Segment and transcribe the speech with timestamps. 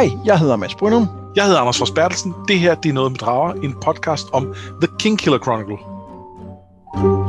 [0.00, 1.08] Hej, jeg hedder Mads Brynum.
[1.36, 2.34] Jeg hedder Anders Fors Bertelsen.
[2.48, 5.78] Det her det er Noget med Drager, en podcast om The King Killer Chronicle.
[6.96, 7.19] I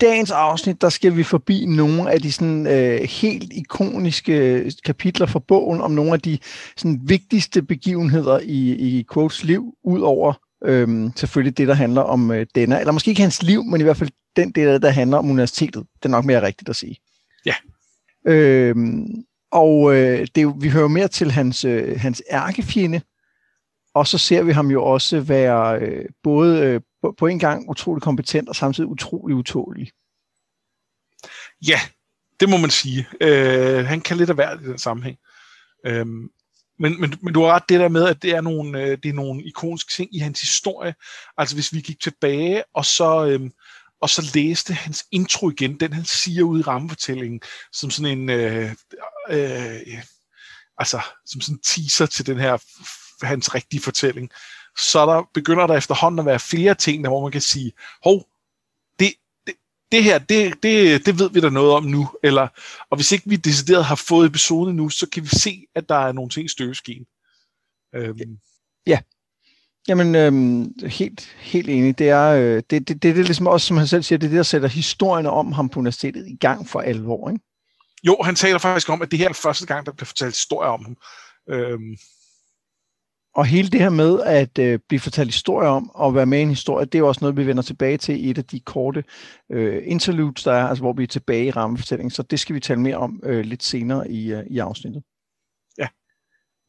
[0.00, 5.38] dagens afsnit, der skal vi forbi nogle af de sådan, øh, helt ikoniske kapitler fra
[5.38, 6.38] bogen om nogle af de
[6.76, 10.32] sådan, vigtigste begivenheder i, i Quotes liv, udover
[10.64, 13.84] øh, selvfølgelig det, der handler om øh, denne, eller måske ikke hans liv, men i
[13.84, 15.86] hvert fald den del, der handler om universitetet.
[15.96, 16.96] Det er nok mere rigtigt at sige.
[17.46, 17.54] Ja.
[18.26, 18.76] Øh,
[19.52, 23.00] og øh, det vi hører mere til hans, øh, hans ærkefjende,
[23.94, 27.70] og så ser vi ham jo også være øh, både øh, på, på en gang
[27.70, 29.90] utrolig kompetent og samtidig utrolig utålig.
[31.68, 31.80] Ja,
[32.40, 33.08] det må man sige.
[33.20, 35.18] Øh, han kan lidt af hvert i den sammenhæng.
[35.86, 36.06] Øh,
[36.78, 39.08] men, men, men du har ret det der med, at det er, nogle, øh, det
[39.08, 40.94] er nogle ikoniske ting i hans historie.
[41.36, 43.50] Altså hvis vi gik tilbage og så, øh,
[44.00, 47.40] og så læste hans intro igen, den han siger ud i rammefortællingen,
[47.72, 48.70] som sådan en øh,
[49.30, 50.02] øh,
[50.78, 52.58] altså som sådan en teaser til den her
[53.22, 54.30] hans rigtige fortælling,
[54.78, 57.72] så der begynder der efterhånden at være flere ting, der hvor man kan sige,
[58.04, 58.26] hov,
[58.98, 59.14] det,
[59.46, 59.54] det,
[59.92, 62.48] det her, det, det, det ved vi da noget om nu, eller,
[62.90, 65.94] og hvis ikke vi decideret har fået episoden nu, så kan vi se, at der
[65.94, 67.06] er nogle ting i støveskeen.
[67.94, 68.38] Øhm.
[68.86, 68.98] Ja,
[69.88, 71.98] Jamen, øhm, helt, helt enig.
[71.98, 74.26] Det er, øh, det, det, det, det er ligesom også, som han selv siger, det
[74.26, 77.44] er det, der sætter historierne om ham på universitetet i gang for alvor, ikke?
[78.04, 80.70] Jo, han taler faktisk om, at det her er første gang, der bliver fortalt historier
[80.70, 80.96] om ham.
[81.48, 81.96] Øhm,
[83.34, 86.42] og hele det her med at øh, blive fortalt historier om og være med i
[86.42, 88.60] en historie, det er jo også noget, vi vender tilbage til i et af de
[88.60, 89.04] korte
[89.52, 92.10] øh, interludes, der er, altså hvor vi er tilbage i rammefortællingen.
[92.10, 95.02] Så det skal vi tale mere om øh, lidt senere i, øh, i afsnittet.
[95.78, 95.88] Ja.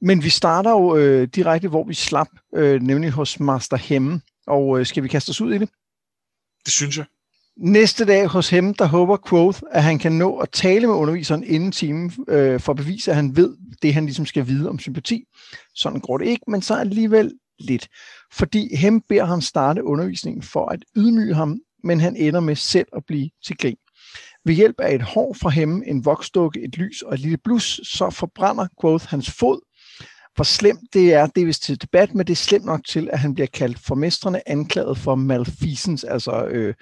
[0.02, 4.22] Men vi starter jo øh, direkte, hvor vi slap, øh, nemlig hos Master Hemme.
[4.48, 5.70] Og øh, skal vi kaste os ud i det?
[6.66, 7.06] Det synes jeg.
[7.58, 11.44] Næste dag hos ham, der håber Quoth, at han kan nå at tale med underviseren
[11.44, 14.80] inden timen, øh, for at bevise, at han ved det, han ligesom skal vide om
[14.80, 15.24] sympati.
[15.76, 17.88] Sådan går det ikke, men så alligevel lidt.
[18.34, 22.88] Fordi Hem beder ham starte undervisningen for at ydmyge ham, men han ender med selv
[22.96, 23.78] at blive til grin.
[24.46, 27.82] Ved hjælp af et hår fra Hem, en voksdukke, et lys og et lille blus,
[27.84, 29.60] så forbrænder Quoth hans fod,
[30.36, 33.10] hvor slemt det er, det er vist til debat, men det er slemt nok til,
[33.14, 36.74] at han bliver kaldt for mestrene anklaget for malfeasance, altså øh,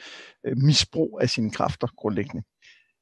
[0.47, 2.43] øh, misbrug af sine kræfter grundlæggende.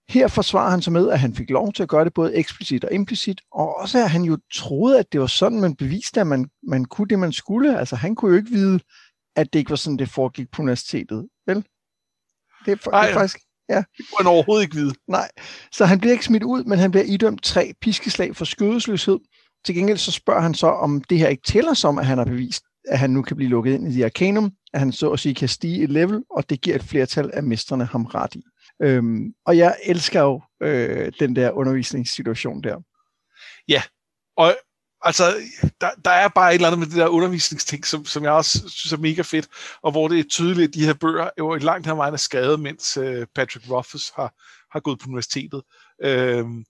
[0.10, 2.86] Her forsvarer han sig med, at han fik lov til at gøre det både eksplicit
[2.86, 6.28] og implicit, og også at han jo troede, at det var sådan, man beviste, at
[6.28, 7.80] man, man kunne det, man skulle.
[7.80, 8.80] Altså han kunne jo ikke vide,
[9.36, 11.66] at det ikke var sådan, det foregik på universitetet, vel?
[12.66, 13.40] Det er, Ej, det er faktisk...
[13.70, 13.84] Ja.
[13.98, 14.94] Det kunne han overhovedet ikke vide.
[15.08, 15.30] Nej,
[15.72, 19.20] så han bliver ikke smidt ud, men han bliver idømt tre piskeslag for skødesløshed,
[19.66, 22.26] til gengæld så spørger han så, om det her ikke tæller som, at han har
[22.26, 25.20] bevist, at han nu kan blive lukket ind i The Arcanum, at han så at
[25.20, 28.44] sige kan stige et level, og det giver et flertal af mestrene ham ret i.
[28.82, 32.78] Øhm, og jeg elsker jo øh, den der undervisningssituation der.
[33.68, 33.82] Ja,
[34.38, 34.56] og
[35.02, 35.36] altså,
[35.82, 38.70] der, der er bare et eller andet med det der undervisningsting, som, som jeg også
[38.70, 39.48] synes er mega fedt,
[39.84, 42.18] og hvor det er tydeligt, at de her bøger jo i langt her vejen er
[42.18, 44.34] skrevet, mens øh, Patrick Rothfuss har,
[44.72, 45.62] har gået på universitetet.
[46.04, 46.66] Øhm,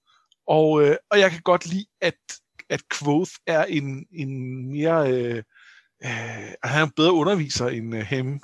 [0.47, 2.15] og, øh, og jeg kan godt lide, at
[2.71, 5.11] at Quoth er en, en mere...
[5.11, 5.43] Øh,
[6.03, 8.39] øh, han er en bedre underviser end øh, Hem.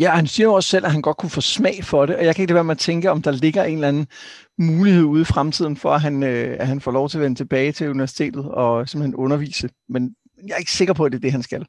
[0.00, 2.24] Ja, han siger jo også selv, at han godt kunne få smag for det, og
[2.24, 4.06] jeg kan ikke lade være med at tænke, om der ligger en eller anden
[4.58, 7.38] mulighed ude i fremtiden for, at han, øh, at han får lov til at vende
[7.38, 9.68] tilbage til universitetet og simpelthen undervise.
[9.88, 10.14] Men
[10.46, 11.66] jeg er ikke sikker på, at det er det, han skal.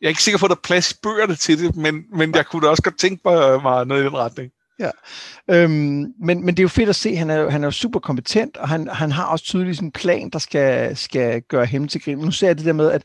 [0.00, 2.34] Jeg er ikke sikker på, at der er plads i bøgerne til det, men, men
[2.34, 4.50] jeg kunne da også godt tænke mig noget i den retning.
[4.78, 4.90] Ja.
[5.50, 8.00] Øhm, men, men det er jo fedt at se, han er, han er jo super
[8.00, 12.02] kompetent, og han, han har også tydeligt en plan, der skal, skal gøre ham til
[12.02, 12.18] grin.
[12.18, 13.02] Nu ser jeg det der med, at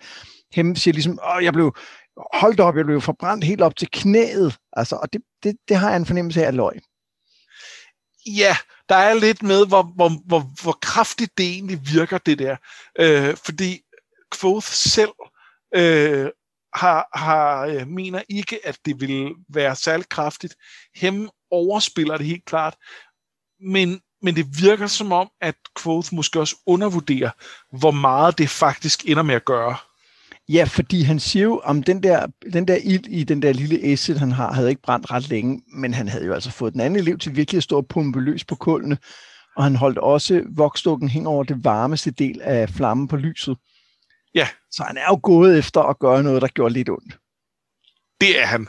[0.55, 1.75] ham siger ligesom, åh, jeg blev,
[2.33, 4.57] holdt op, jeg blev forbrændt helt op til knæet.
[4.73, 6.79] Altså, og det, det, det har jeg en fornemmelse af, at løg.
[8.25, 8.57] Ja,
[8.89, 12.55] der er lidt med, hvor, hvor, hvor, hvor kraftigt det egentlig virker, det der.
[12.99, 13.81] Øh, fordi
[14.39, 15.11] Quoth selv
[15.75, 16.29] øh,
[16.73, 20.55] har, har, øh, mener ikke, at det vil være særlig kraftigt.
[20.95, 22.75] Hem overspiller det helt klart,
[23.61, 27.29] men, men det virker som om, at Quoth måske også undervurderer,
[27.77, 29.75] hvor meget det faktisk ender med at gøre.
[30.49, 33.83] Ja, fordi han siger jo, om den der, den der ild i den der lille
[33.83, 36.81] acid, han har, havde ikke brændt ret længe, men han havde jo altså fået den
[36.81, 38.97] anden elev til virkelig at stå og pumpe løs på kullene,
[39.55, 43.57] og han holdt også voksdukken hen over det varmeste del af flammen på lyset.
[44.35, 44.47] Ja.
[44.71, 47.17] Så han er jo gået efter at gøre noget, der gjorde lidt ondt.
[48.21, 48.67] Det er han.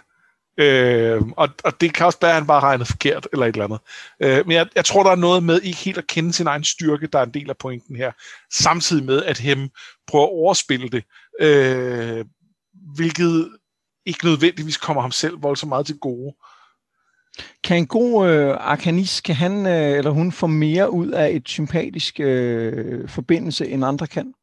[0.58, 3.64] Øh, og, og det kan også være, at han bare regnet forkert, eller et eller
[3.64, 3.80] andet.
[4.20, 6.64] Øh, men jeg, jeg tror, der er noget med ikke helt at kende sin egen
[6.64, 8.12] styrke, der er en del af pointen her.
[8.52, 9.68] Samtidig med, at Hem
[10.06, 11.04] prøver at overspille det.
[11.40, 12.24] Øh,
[12.94, 13.50] hvilket
[14.06, 16.34] ikke nødvendigvis kommer ham selv voldsomt meget til gode.
[17.64, 21.48] Kan en god øh, arkanist, kan han øh, eller hun få mere ud af et
[21.48, 24.34] sympatisk øh, forbindelse, end andre kan?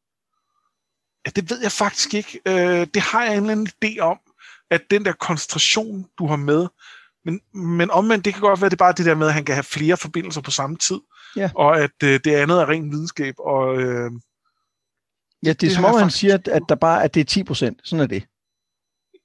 [1.26, 2.40] Ja, det ved jeg faktisk ikke.
[2.46, 4.18] Øh, det har jeg en eller anden idé om,
[4.70, 6.66] at den der koncentration, du har med,
[7.24, 9.44] men, men omvendt, det kan godt være, det er bare det der med, at han
[9.44, 11.00] kan have flere forbindelser på samme tid,
[11.36, 11.50] Ja.
[11.54, 13.34] og at øh, det andet er ren videnskab.
[13.38, 14.10] Og, øh,
[15.42, 17.20] Ja, det er det som om, han faktisk- siger, at, at der bare at det
[17.20, 17.80] er 10 procent.
[17.84, 18.24] Sådan er det.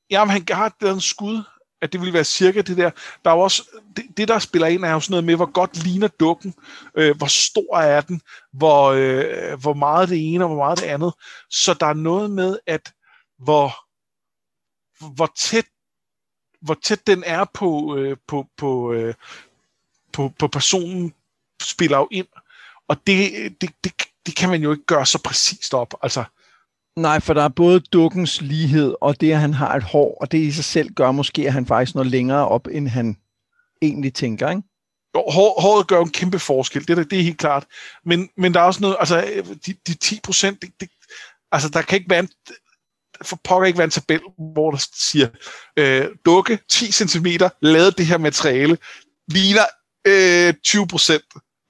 [0.09, 1.43] jamen, han har et en skud,
[1.81, 2.89] at det vil være cirka det der.
[3.25, 3.63] Der er jo også,
[3.95, 6.53] det, det, der spiller ind, er jo sådan noget med, hvor godt ligner dukken,
[6.97, 8.21] øh, hvor stor er den,
[8.53, 11.13] hvor, øh, hvor meget det ene og hvor meget det andet.
[11.49, 12.93] Så der er noget med, at
[13.39, 13.73] hvor,
[15.15, 15.65] hvor tæt
[16.61, 19.13] hvor tæt den er på, øh, på, på, øh,
[20.13, 21.13] på, på personen,
[21.61, 22.27] spiller jo ind.
[22.87, 23.31] Og det,
[23.61, 23.93] det, det,
[24.25, 25.93] det kan man jo ikke gøre så præcist op.
[26.03, 26.23] Altså,
[26.95, 30.31] Nej, for der er både dukkens lighed, og det, at han har et hår, og
[30.31, 33.17] det i sig selv gør måske, at han faktisk når længere op, end han
[33.81, 34.61] egentlig tænker, ikke?
[35.15, 37.65] Jo, hår, håret gør en kæmpe forskel, det er, det er helt klart.
[38.05, 40.89] Men, men der er også noget, altså de, de 10 procent, det, det,
[41.51, 42.29] altså der kan ikke være en,
[43.23, 44.21] for pokker ikke være en tabel,
[44.53, 45.27] hvor der siger,
[45.77, 47.27] øh, dukke 10 cm,
[47.61, 48.77] lavet det her materiale,
[49.27, 49.63] ligner
[50.07, 51.23] øh, 20 procent.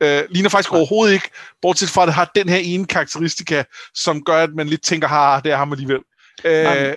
[0.03, 1.29] Øh, ligner faktisk overhovedet ikke,
[1.61, 3.63] bortset fra, at det har den her ene karakteristika,
[3.93, 6.01] som gør, at man lidt tænker, har det er ham alligevel.
[6.43, 6.95] Øh, Jamen,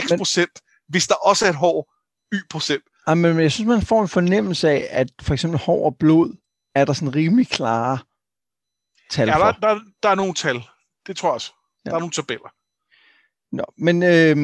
[0.00, 0.50] X men- procent,
[0.88, 1.92] hvis der også er et hår,
[2.34, 2.82] Y procent.
[3.06, 6.36] Ej, men jeg synes, man får en fornemmelse af, at for eksempel hår og blod
[6.74, 7.98] er der sådan rimelig klare
[9.10, 9.52] tal Ja, for.
[9.52, 10.62] der, der, der er nogle tal.
[11.06, 11.52] Det tror jeg også.
[11.84, 11.90] Ja.
[11.90, 12.48] Der er nogle tabeller.
[13.52, 14.36] Nå, men, øh,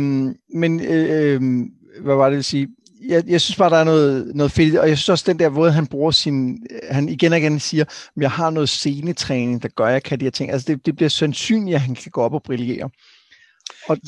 [0.54, 1.70] men øh, øhm,
[2.00, 2.68] hvad var det, jeg sige?
[3.08, 5.48] Jeg, jeg synes bare, der er noget, noget fedt, og jeg synes også, den der
[5.48, 9.68] måde, han bruger sin, han igen og igen siger, at jeg har noget scenetræning, der
[9.68, 10.50] gør, at jeg kan de her ting.
[10.50, 12.90] Altså, det, det bliver sandsynligt, at han kan gå op og brillere.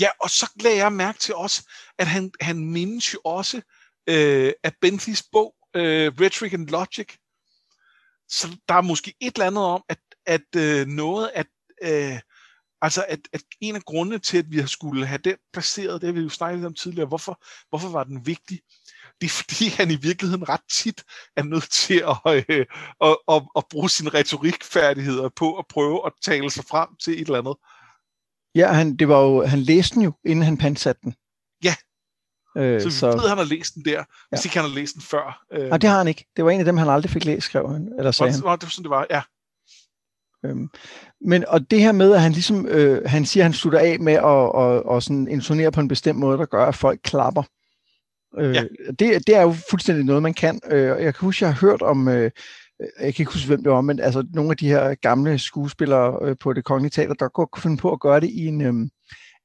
[0.00, 1.62] Ja, og så lagde jeg mærke til også,
[1.98, 3.60] at han, han mindes jo også
[4.08, 7.08] øh, af Bentleys bog, øh, Rhetoric and Logic.
[8.28, 11.46] Så der er måske et eller andet om, at, at øh, noget, at,
[11.82, 12.18] øh,
[12.84, 16.06] altså at, at en af grundene til, at vi har skulle have den placeret, det
[16.06, 18.60] har vi jo snakket om tidligere, hvorfor, hvorfor var den vigtig?
[19.20, 21.02] Det er fordi, han i virkeligheden ret tit
[21.36, 22.66] er nødt til at, øh,
[23.00, 27.20] at, at, at bruge sine retorikfærdigheder på at prøve at tale sig frem til et
[27.26, 27.56] eller andet.
[28.54, 31.14] Ja, han, det var jo, han læste den jo, inden han pantsatte den.
[31.64, 31.74] Ja.
[32.58, 34.48] Øh, Så vi så, ved, at han har læst den der, hvis Ja.
[34.48, 35.44] ikke han har læst den før.
[35.52, 36.26] Øh, Nej, det har han ikke.
[36.36, 37.92] Det var en af dem, han aldrig fik læst, skrev han.
[37.98, 38.42] Eller sagde han.
[38.42, 39.06] var, det var sådan, det var.
[39.10, 39.22] Ja,
[40.44, 40.68] Øhm,
[41.20, 44.00] men og det her med, at han ligesom, øh, han siger, at han slutter af
[44.00, 47.42] med at og, og sådan intonere på en bestemt måde, der gør, at folk klapper.
[48.38, 48.62] Øh, Ja.
[48.88, 50.60] det, det er jo fuldstændig noget, man kan.
[50.70, 52.30] Øh, jeg kan huske, jeg har hørt om, øh,
[52.80, 56.18] jeg kan ikke huske, hvem det var, men altså nogle af de her gamle skuespillere
[56.22, 58.60] øh, på det kongelige teater, der godt kunne finde på at gøre det i en,
[58.60, 58.74] øh,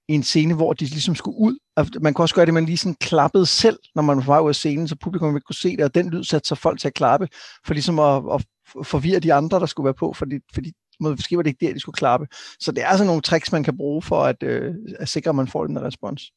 [0.10, 1.58] i en scene, hvor de ligesom skulle ud.
[2.02, 4.32] Man kunne også gøre det, at man lige sådan klappede selv, når man var på
[4.32, 6.58] vej ud af scenen, så publikum ikke kunne se det, og den lyd satte sig
[6.58, 7.28] folk til at klappe,
[7.66, 8.46] for ligesom at, at
[8.86, 11.80] forvirre de andre, der skulle være på, fordi, fordi måske var det ikke der, de
[11.80, 12.28] skulle klappe.
[12.60, 15.36] Så det er altså nogle tricks, man kan bruge for at, øh, at sikre, at
[15.36, 16.32] man får den respons.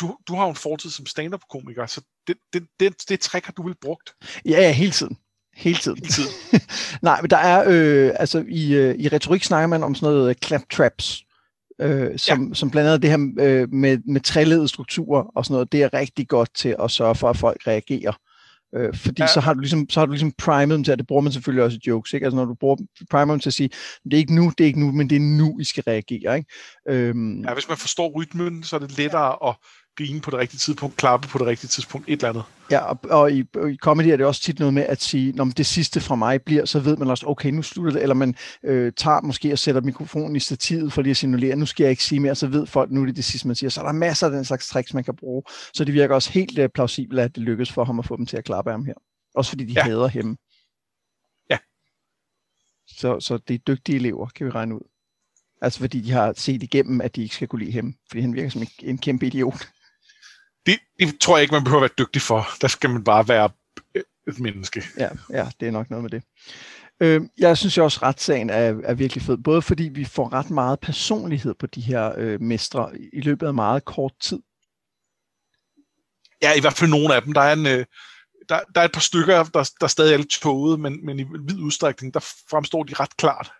[0.00, 3.52] du, du har jo en fortid som stand-up-komiker, så det, det, det, det trick har
[3.52, 4.14] du vel brugt
[4.44, 5.16] Ja, ja, hele tiden.
[5.54, 5.98] Hele tiden.
[5.98, 6.30] hele tiden.
[7.02, 10.28] Nej, men der er, øh, altså i, øh, i retorik snakker man om sådan noget
[10.28, 11.24] øh, clap traps,
[11.80, 12.54] øh, som, ja.
[12.54, 15.94] som blandt andet det her øh, med, med træledede strukturer og sådan noget, det er
[15.94, 18.12] rigtig godt til at sørge for, at folk reagerer.
[18.74, 19.24] Øh, fordi Ja.
[19.24, 19.32] ja.
[19.32, 21.32] så, har du ligesom, så har du ligesom primet dem til, at det bruger man
[21.32, 22.24] selvfølgelig også i jokes, ikke?
[22.26, 22.76] Altså når du bruger
[23.10, 23.70] primer dem til at sige,
[24.04, 26.36] det er ikke nu, det er ikke nu, men det er nu, I skal reagere,
[26.38, 26.50] ikke?
[26.88, 29.56] Øhm, Ja, hvis man forstår rytmen, så er det lettere at
[29.98, 32.42] grine på det rigtige tidspunkt, klappe på det rigtige tidspunkt, et eller andet.
[32.70, 33.40] Ja, og, og i,
[33.72, 36.42] i comedy er det også tit noget med at sige, når det sidste fra mig
[36.42, 39.58] bliver, så ved man også, okay, nu slutter det, eller man øh, tager måske og
[39.58, 42.46] sætter mikrofonen i stativet for lige at signalere, nu skal jeg ikke sige mere, så
[42.46, 43.70] ved folk, nu er det det sidste, man siger.
[43.70, 45.42] Så der er masser af den slags tricks, man kan bruge.
[45.74, 48.26] Så det virker også helt øh, plausibelt, at det lykkes for ham at få dem
[48.26, 48.94] til at klappe af ham her.
[49.34, 49.82] Også fordi de ja.
[49.82, 50.36] hader ham.
[51.50, 51.58] Ja.
[52.86, 54.88] Så, så det er dygtige elever, kan vi regne ud.
[55.62, 58.34] Altså fordi de har set igennem, at de ikke skal kunne lide ham, fordi han
[58.34, 59.68] virker som en, en kæmpe idiot.
[60.66, 62.46] Det, det tror jeg ikke, man behøver at være dygtig for.
[62.60, 63.50] Der skal man bare være
[63.94, 64.84] øh, et menneske.
[64.96, 66.22] Ja, ja, det er nok noget med det.
[67.00, 70.32] Øh, jeg synes jo også, at retssagen er, er virkelig fed, både fordi vi får
[70.32, 74.38] ret meget personlighed på de her øh, mestre i løbet af meget kort tid.
[76.42, 77.32] Ja, i hvert fald nogle af dem.
[77.32, 77.84] Der er, en, øh,
[78.48, 81.22] der, der er et par stykker, der, der stadig er lidt tåget, men, men i
[81.22, 83.52] vid udstrækning, der fremstår de ret klart.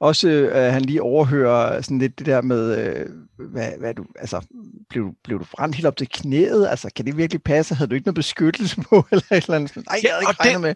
[0.00, 3.06] Også øh, han lige overhører sådan lidt det der med, øh,
[3.52, 4.46] hvad, hvad du, altså,
[4.90, 6.68] blev, du- blev du brændt helt op til knæet?
[6.68, 7.74] Altså, kan det virkelig passe?
[7.74, 9.04] Havde du ikke noget beskyttelse på?
[9.10, 9.76] Eller et eller andet?
[9.76, 10.74] Nej, jeg havde ikke regnet det- med.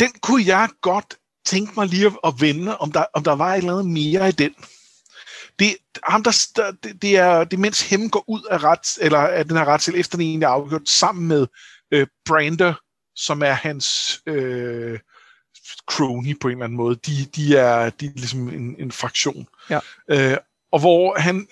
[0.00, 1.14] Den kunne jeg godt
[1.46, 4.28] tænke mig lige at- at vende, om der, om der var et eller andet mere
[4.28, 4.54] i den.
[5.58, 9.44] Det, ham, der, det, det, er, det mens Hem går ud af, ret, eller af
[9.48, 11.46] den her retsel, efter den egentlig er afgjort, sammen med
[11.92, 12.74] øh, Brander,
[13.16, 14.98] som er hans øh,
[15.88, 16.96] crony på en eller anden måde.
[17.06, 19.46] De, de, er, de er ligesom en, en fraktion.
[19.70, 19.78] Ja.
[20.10, 20.36] Øh,
[20.72, 21.46] og hvor han,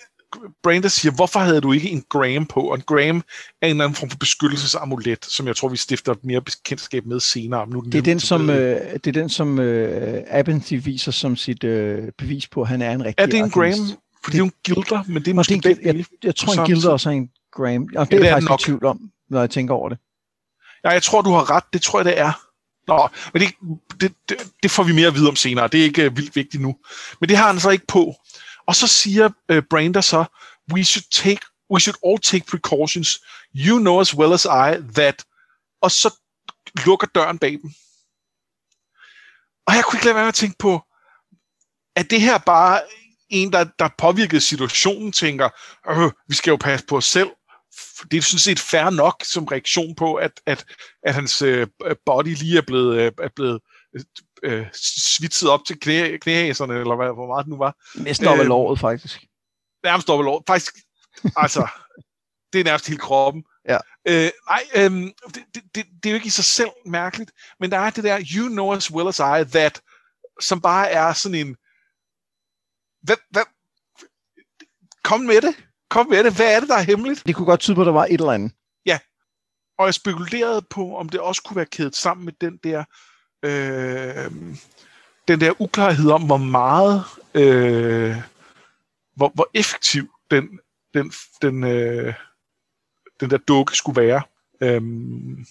[0.63, 2.59] Brander siger, hvorfor havde du ikke en Graham på?
[2.59, 3.23] Og en Graham
[3.61, 7.19] er en eller anden form for beskyttelsesamulet, som jeg tror, vi stifter mere bekendtskab med
[7.19, 7.69] senere.
[7.69, 11.35] Nu den det, er den, som, øh, det er den, som øh, Abenthy viser som
[11.35, 13.85] sit øh, bevis på, at han er en rigtig Er det en Graham?
[14.23, 16.65] Fordi det, hun gilder, men det er måske det er en, jeg, jeg tror, en
[16.65, 17.87] gilder også er en Graham.
[17.95, 19.97] Og det ja, er jeg faktisk i tvivl om, når jeg tænker over det.
[20.83, 21.63] Ja, jeg tror, du har ret.
[21.73, 22.46] Det tror jeg, det er.
[22.87, 23.53] Nå, men det,
[24.01, 25.67] det, det, det får vi mere at vide om senere.
[25.67, 26.75] Det er ikke uh, vildt vigtigt nu.
[27.19, 28.15] Men det har han så ikke på.
[28.67, 30.25] Og så siger uh, Brander så,
[30.73, 31.41] we should, take,
[31.73, 33.19] we should all take precautions.
[33.55, 35.25] You know as well as I that...
[35.81, 36.13] Og så
[36.85, 37.71] lukker døren bag dem.
[39.67, 40.81] Og jeg kunne ikke lade være med at tænke på,
[41.95, 42.81] at det her bare
[43.29, 45.49] en, der, der påvirkede situationen, tænker,
[45.89, 47.29] øh, vi skal jo passe på os selv.
[48.11, 50.65] Det er sådan set fair nok som reaktion på, at, at,
[51.03, 51.67] at hans øh,
[52.05, 53.61] body lige er blevet, øh, er blevet
[54.43, 57.75] øh, svitset op til knæ, knæhæserne, eller hvad, hvor meget det nu var.
[57.95, 59.25] Næsten op ad låret, faktisk.
[59.83, 60.43] Nærmest op låret.
[60.47, 60.75] Faktisk,
[61.35, 61.67] altså,
[62.53, 63.43] det er nærmest hele kroppen.
[63.69, 63.77] Ja.
[64.07, 64.91] Øh, nej, øh,
[65.27, 68.03] det, det, det, det er jo ikke i sig selv mærkeligt, men der er det
[68.03, 69.81] der, you know as well as I, that,
[70.41, 71.55] som bare er sådan en,
[73.01, 73.43] hvad, hvad,
[75.03, 75.55] kom med det,
[75.89, 77.23] kom med det, hvad er det, der er hemmeligt?
[77.25, 78.51] Det kunne godt tyde på, at der var et eller andet.
[78.85, 78.99] Ja,
[79.77, 82.83] og jeg spekulerede på, om det også kunne være kædet sammen med den der,
[83.45, 84.31] øh,
[85.27, 87.03] den der uklarhed om, hvor meget,
[87.33, 88.15] øh,
[89.15, 90.59] hvor, hvor effektiv den,
[90.93, 92.13] den, den, øh,
[93.19, 94.21] den der dukke skulle være.
[94.61, 95.45] Øhm,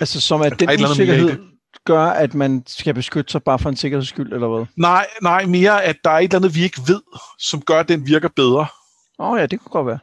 [0.00, 1.49] altså som at den usikkerhed
[1.86, 4.66] gør, at man skal beskytte sig bare for en sikkerheds skyld, eller hvad?
[4.76, 7.02] Nej, nej, mere at der er et eller andet, vi ikke ved,
[7.38, 8.66] som gør, at den virker bedre.
[9.18, 9.98] Åh oh, ja, det kunne godt være.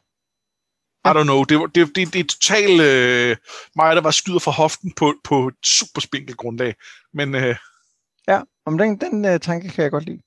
[1.06, 1.44] I don't know.
[1.44, 3.38] Det, det, det, det er totalt øh,
[3.76, 6.76] mig, der var skyder fra hoften på, på et super spinkelt grundlag.
[7.14, 7.56] Men, øh,
[8.28, 10.22] ja, om den, den uh, tanke kan jeg godt lide.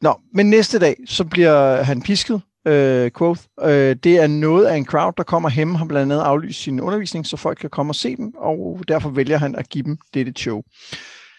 [0.00, 3.42] Nå, men næste dag, så bliver han pisket, øh, Quoth.
[3.62, 6.80] Øh, det er noget af en crowd, der kommer hem, har blandt andet aflyst sin
[6.80, 9.98] undervisning, så folk kan komme og se dem, og derfor vælger han at give dem
[10.14, 10.62] dette show.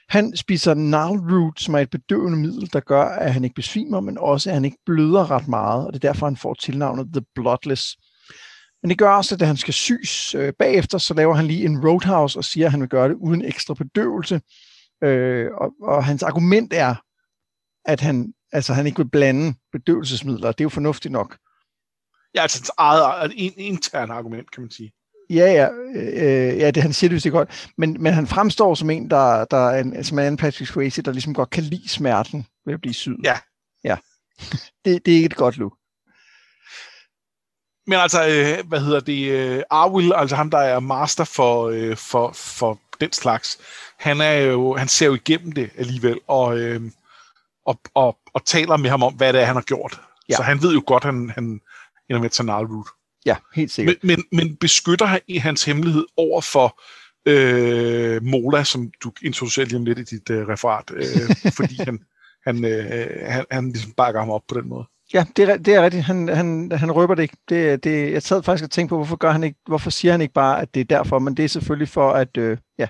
[0.09, 4.17] Han spiser Nalroot, som er et bedøvende middel, der gør, at han ikke besvimer, men
[4.17, 7.25] også, at han ikke bløder ret meget, og det er derfor, han får tilnavnet The
[7.35, 7.97] Bloodless.
[8.81, 11.65] Men det gør også, at da han skal sys øh, bagefter, så laver han lige
[11.65, 14.41] en roadhouse og siger, at han vil gøre det uden ekstra bedøvelse.
[15.03, 16.95] Øh, og, og hans argument er,
[17.85, 20.51] at han altså han ikke vil blande bedøvelsesmidler.
[20.51, 21.37] Det er jo fornuftigt nok.
[22.35, 24.91] Ja, altså et eget en intern argument, kan man sige.
[25.29, 27.69] Ja, ja, øh, ja det, han siger det vist godt.
[27.77, 31.01] Men, men han fremstår som en, der, der er en, som er en Patrick Swayze,
[31.01, 33.17] der ligesom godt kan lide smerten ved at blive syet.
[33.23, 33.37] Ja.
[33.83, 33.97] Ja.
[34.85, 35.73] det, det er ikke et godt look.
[37.87, 41.97] Men altså, øh, hvad hedder det, øh, Arwill, altså ham, der er master for, øh,
[41.97, 43.57] for, for den slags,
[43.97, 46.81] han, er jo, han ser jo igennem det alligevel, og, øh,
[47.67, 50.01] og, og, og taler med ham om, hvad det er, han har gjort.
[50.29, 50.35] Ja.
[50.35, 51.43] Så han ved jo godt, at han, han
[52.09, 52.87] ender med at tage root.
[53.25, 53.95] Ja, helt sikkert.
[54.03, 56.81] Men, men, men beskytter han i hans hemmelighed over for
[57.25, 61.99] øh, Mola, som du introducerer lige om lidt i dit øh, referat, øh, fordi han,
[62.45, 62.85] han, øh,
[63.25, 64.85] han, han ligesom bakker ham op på den måde.
[65.13, 66.03] Ja, det er, det er rigtigt.
[66.03, 67.37] Han, han, han røber det ikke.
[67.49, 70.21] Det, det, jeg sad faktisk og tænkte på, hvorfor, gør han ikke, hvorfor siger han
[70.21, 72.87] ikke bare, at det er derfor, men det er selvfølgelig for at øh, ja,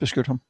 [0.00, 0.40] beskytte ham.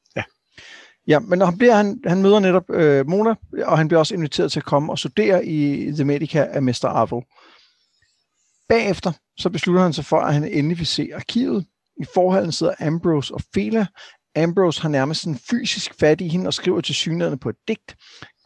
[1.07, 1.19] Ja.
[1.19, 4.51] Men når han, bliver, han, han møder netop øh, Mona, og han bliver også inviteret
[4.51, 6.85] til at komme og studere i The Medica af Mr.
[6.85, 7.21] Arvo.
[8.69, 11.65] Bagefter så beslutter han sig for, at han endelig vil se arkivet.
[12.01, 13.85] I forhallen sidder Ambrose og Fela.
[14.35, 17.95] Ambrose har nærmest en fysisk fat i hende og skriver til synligheden på et digt.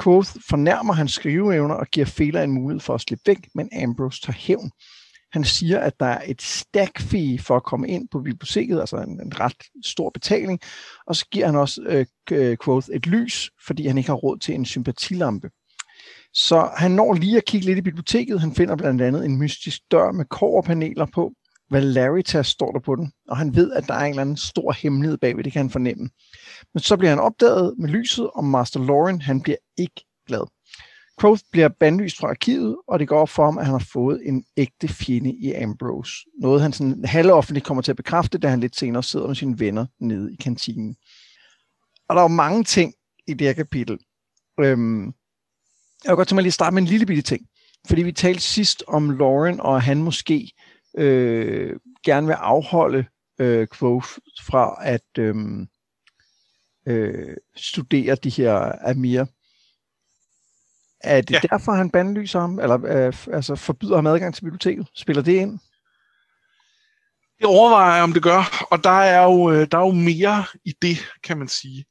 [0.04, 4.22] Quoth fornærmer hans skriveevner og giver Fela en mulighed for at slippe væk, men Ambrose
[4.22, 4.72] tager hævn.
[5.32, 8.98] Han siger, at der er et stack fee for at komme ind på biblioteket, altså
[8.98, 10.60] en, en ret stor betaling,
[11.08, 14.38] og så giver han også øh, øh Quoth et lys, fordi han ikke har råd
[14.38, 15.50] til en sympatilampe.
[16.34, 18.42] Så han når lige at kigge lidt i biblioteket.
[18.42, 21.34] Han finder blandt andet en mystisk dør med kårpaneler på.
[21.72, 24.72] Valeritas står der på den, og han ved, at der er en eller anden stor
[24.72, 26.10] hemmelighed bagved, det kan han fornemme.
[26.74, 30.57] Men så bliver han opdaget med lyset, og Master Lauren, han bliver ikke glad.
[31.22, 34.22] Quoth bliver bandlyst fra arkivet, og det går op for ham, at han har fået
[34.26, 36.14] en ægte fjende i Ambrose.
[36.42, 39.60] Noget han sådan halvoffentligt kommer til at bekræfte, da han lidt senere sidder med sine
[39.60, 40.96] venner nede i kantinen.
[42.10, 42.94] Og der er jo mange ting
[43.28, 44.00] i det her kapitel.
[44.60, 45.06] Øhm,
[46.04, 47.48] jeg vil godt tænke mig lige at starte med en lille bitte ting.
[47.88, 50.52] Fordi vi talte sidst om Lauren, og han måske
[50.98, 53.06] øh, gerne vil afholde
[53.40, 54.08] øh, Quoth
[54.42, 55.36] fra at øh,
[56.88, 59.26] øh, studere de her Amir
[61.04, 61.40] er det Ja.
[61.52, 62.60] derfor, han bandlyser ham?
[62.60, 64.88] Eller øh, altså forbyder ham adgang til biblioteket?
[64.96, 65.60] Spiller det ind?
[67.40, 70.46] Det overvejer jeg, om det gør, og der er jo, øh, der er jo mere
[70.66, 71.86] i det, kan man sige.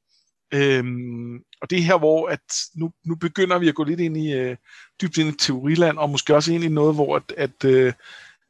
[0.55, 2.41] Øhm, og det er her, hvor at
[2.75, 4.57] nu, nu begynder vi at gå lidt ind i øh,
[5.03, 7.93] dybt ind i teoriland, og måske også ind i noget, hvor at, at, øh,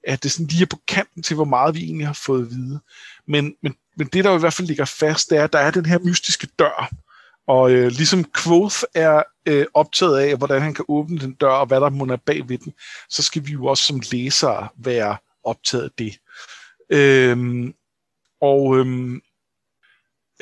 [0.05, 2.51] at det sådan lige er på kanten til, hvor meget vi egentlig har fået at
[2.51, 2.81] vide.
[3.29, 5.59] Men, men, men det, der jo i hvert fald ligger fast, det er, at der
[5.59, 6.91] er den her mystiske dør.
[7.47, 11.67] Og øh, ligesom Quoth er øh, optaget af, hvordan han kan åbne den dør, og
[11.67, 12.73] hvad der må er bag ved den,
[13.09, 16.19] så skal vi jo også som læsere være optaget af det.
[16.91, 17.75] Øhm,
[18.41, 19.15] og øhm,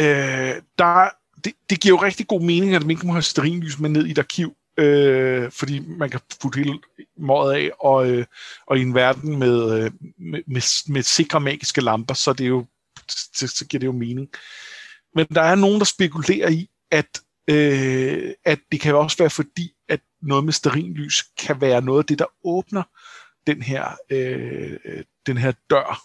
[0.01, 1.09] øh, der,
[1.45, 4.07] det, det giver jo rigtig god mening, at man ikke må have sterinlys med ned
[4.07, 6.79] i et arkiv, øh, fordi man kan putte hele
[7.19, 8.27] måret af, og, øh,
[8.67, 12.49] og i en verden med, øh, med, med, med sikre magiske lamper, så, det er
[12.49, 12.67] jo,
[13.09, 14.29] så, så giver det jo mening.
[15.15, 19.73] Men der er nogen, der spekulerer i, at, øh, at det kan også være fordi,
[19.89, 22.83] at noget med sterinlys kan være noget af det, der åbner
[23.47, 26.03] den her, øh, den her dør.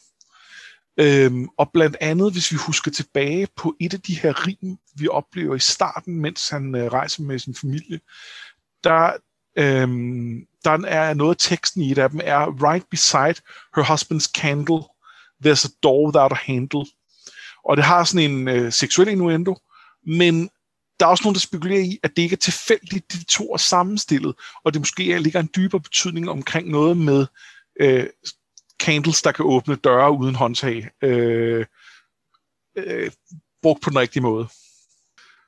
[0.98, 5.08] Øhm, og blandt andet, hvis vi husker tilbage på et af de her rim, vi
[5.08, 8.00] oplever i starten, mens han øh, rejser med sin familie,
[8.84, 9.12] der,
[9.58, 13.42] øhm, der er noget af teksten i et af dem, er right beside
[13.76, 14.84] her husband's candle,
[15.46, 16.86] there's a door without a handle.
[17.66, 19.56] Og det har sådan en øh, seksuel innuendo,
[20.06, 20.50] men
[21.00, 23.58] der er også nogen, der spekulerer i, at det ikke er tilfældigt, de to er
[23.58, 27.26] sammenstillet, og det måske ligger en dybere betydning omkring noget med
[27.80, 28.08] øh,
[28.80, 31.66] candles, der kan åbne døre uden håndtag, øh,
[32.76, 33.12] øh,
[33.62, 34.48] brugt på den rigtige måde.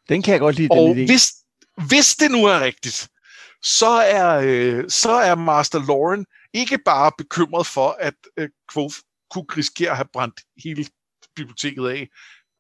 [0.10, 1.05] Den kan jeg godt lide, Og den idé.
[1.05, 1.34] hvis,
[1.88, 3.10] hvis det nu er rigtigt,
[3.63, 8.96] så er, øh, så er Master Lauren ikke bare bekymret for, at øh, Quoth
[9.31, 10.86] kunne risikere at have brændt hele
[11.36, 12.08] biblioteket af,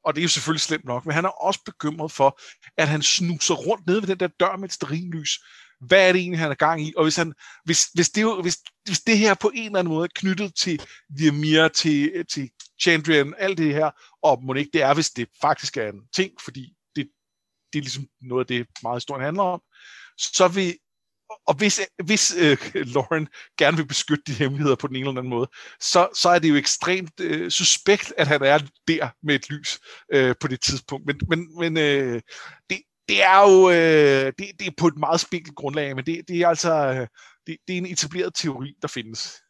[0.05, 2.39] og det er jo selvfølgelig slemt nok, men han er også bekymret for,
[2.77, 5.39] at han snuser rundt nede ved den der dør med et sterinlys.
[5.81, 6.93] Hvad er det egentlig, han er gang i?
[6.97, 7.33] Og hvis, han,
[7.65, 10.55] hvis, hvis, det, jo, hvis, hvis det her på en eller anden måde er knyttet
[10.55, 10.81] til
[11.19, 12.49] Ymir, til, til
[12.81, 13.91] Chandrian, alt det her,
[14.23, 17.09] og må det ikke det er, hvis det faktisk er en ting, fordi det,
[17.73, 19.61] det er ligesom noget af det, meget historien handler om,
[20.17, 20.77] så vil
[21.47, 22.57] og hvis, hvis øh,
[22.93, 26.39] Lauren gerne vil beskytte de hemmeligheder på den ene eller anden måde, så, så er
[26.39, 29.79] det jo ekstremt øh, suspekt, at han er der med et lys
[30.13, 31.05] øh, på det tidspunkt.
[31.05, 32.21] Men, men, men øh,
[32.69, 36.21] det, det er jo øh, det, det er på et meget spinkelt grundlag, men det,
[36.27, 37.07] det er altså øh,
[37.47, 39.41] det, det er en etableret teori, der findes.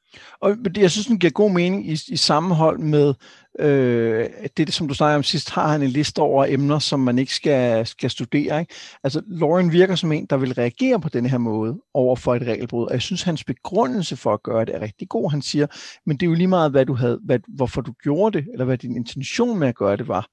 [0.41, 3.13] Og det- jeg synes, den giver god mening i, i sammenhold med
[3.59, 7.19] øh, det, som du snakker om sidst, har han en liste over emner, som man
[7.19, 8.59] ikke skal, skal studere.
[8.59, 8.73] Ikke?
[9.03, 12.41] Altså, Lauren virker som en, der vil reagere på den her måde over for et
[12.41, 15.31] regelbrud, og jeg synes, hans begrundelse for at gøre det er rigtig god.
[15.31, 15.67] Han siger,
[16.05, 18.65] men det er jo lige meget, hvad du havde, hvad, hvorfor du gjorde det, eller
[18.65, 20.27] hvad din intention med at gøre det var.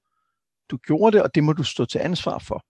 [0.71, 2.65] Du gjorde det, og det må du stå til ansvar for.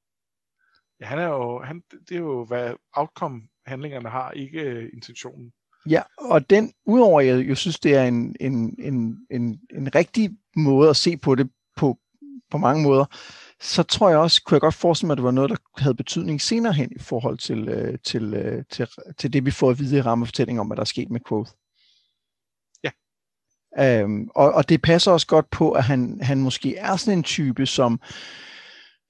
[1.01, 5.51] Ja, han er jo, han, det er jo, hvad outcome handlingerne har, ikke øh, intentionen.
[5.89, 10.29] Ja, og den, udover jeg jo synes, det er en, en, en, en, en rigtig
[10.55, 11.97] måde at se på det på,
[12.51, 13.05] på mange måder,
[13.61, 15.95] så tror jeg også, kunne jeg godt forestille mig, at det var noget, der havde
[15.95, 18.87] betydning senere hen i forhold til, øh, til, øh, til,
[19.17, 21.51] til det, vi får at vide i rammefortællingen om, hvad der er sket med Quoth.
[22.83, 22.91] Ja.
[23.79, 27.23] Øhm, og, og det passer også godt på, at han, han måske er sådan en
[27.23, 28.01] type, som,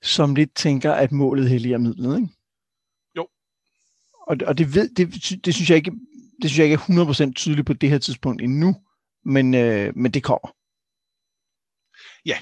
[0.02, 2.30] som lidt tænker, at målet helliger midlet, ikke?
[3.18, 3.28] Jo.
[4.28, 5.92] Og, og det, ved, det, det synes jeg ikke
[6.42, 8.76] det synes jeg ikke er 100% tydeligt på det her tidspunkt endnu,
[9.26, 10.56] men, øh, men det kommer.
[12.26, 12.38] Ja.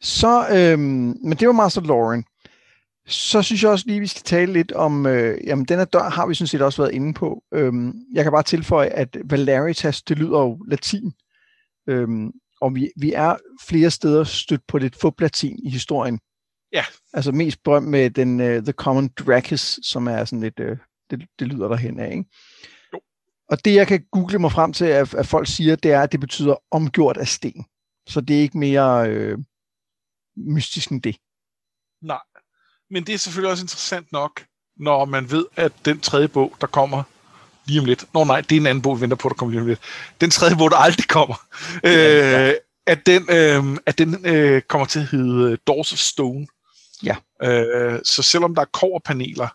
[0.00, 2.24] Så, øh, men det var Master Lauren.
[3.06, 6.10] Så synes jeg også lige, vi skal tale lidt om, øh, jamen den her dør
[6.10, 7.42] har vi sådan set også været inde på.
[7.54, 11.12] Øhm, jeg kan bare tilføje, at Valeritas, det lyder jo latin.
[11.88, 16.20] Øhm, og vi, vi er flere steder stødt på lidt fublatin i historien.
[16.72, 16.84] Ja.
[17.12, 20.78] Altså mest berømt med den uh, The Common Drachis, som er sådan lidt, uh,
[21.20, 22.24] det, det lyder derhen af, ikke?
[22.92, 23.00] Jo.
[23.50, 26.12] Og det jeg kan google mig frem til, at, at folk siger, det er, at
[26.12, 27.64] det betyder omgjort af sten.
[28.08, 29.38] Så det er ikke mere øh,
[30.36, 31.16] mystisk end det.
[32.02, 32.20] Nej,
[32.90, 34.44] men det er selvfølgelig også interessant nok,
[34.76, 37.02] når man ved, at den tredje bog, der kommer
[37.64, 39.50] lige om lidt, nå nej, det er en anden bog, vi venter på, der kommer
[39.50, 39.80] lige om lidt,
[40.20, 41.46] den tredje bog, der aldrig kommer,
[41.84, 42.54] ja, øh,
[42.86, 46.46] at den, øh, at den øh, kommer til at hedde Doors of Stone.
[47.02, 47.16] Ja.
[47.42, 49.48] Øh, så selvom der er koverpaneler,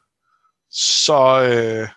[0.71, 1.89] så, øh,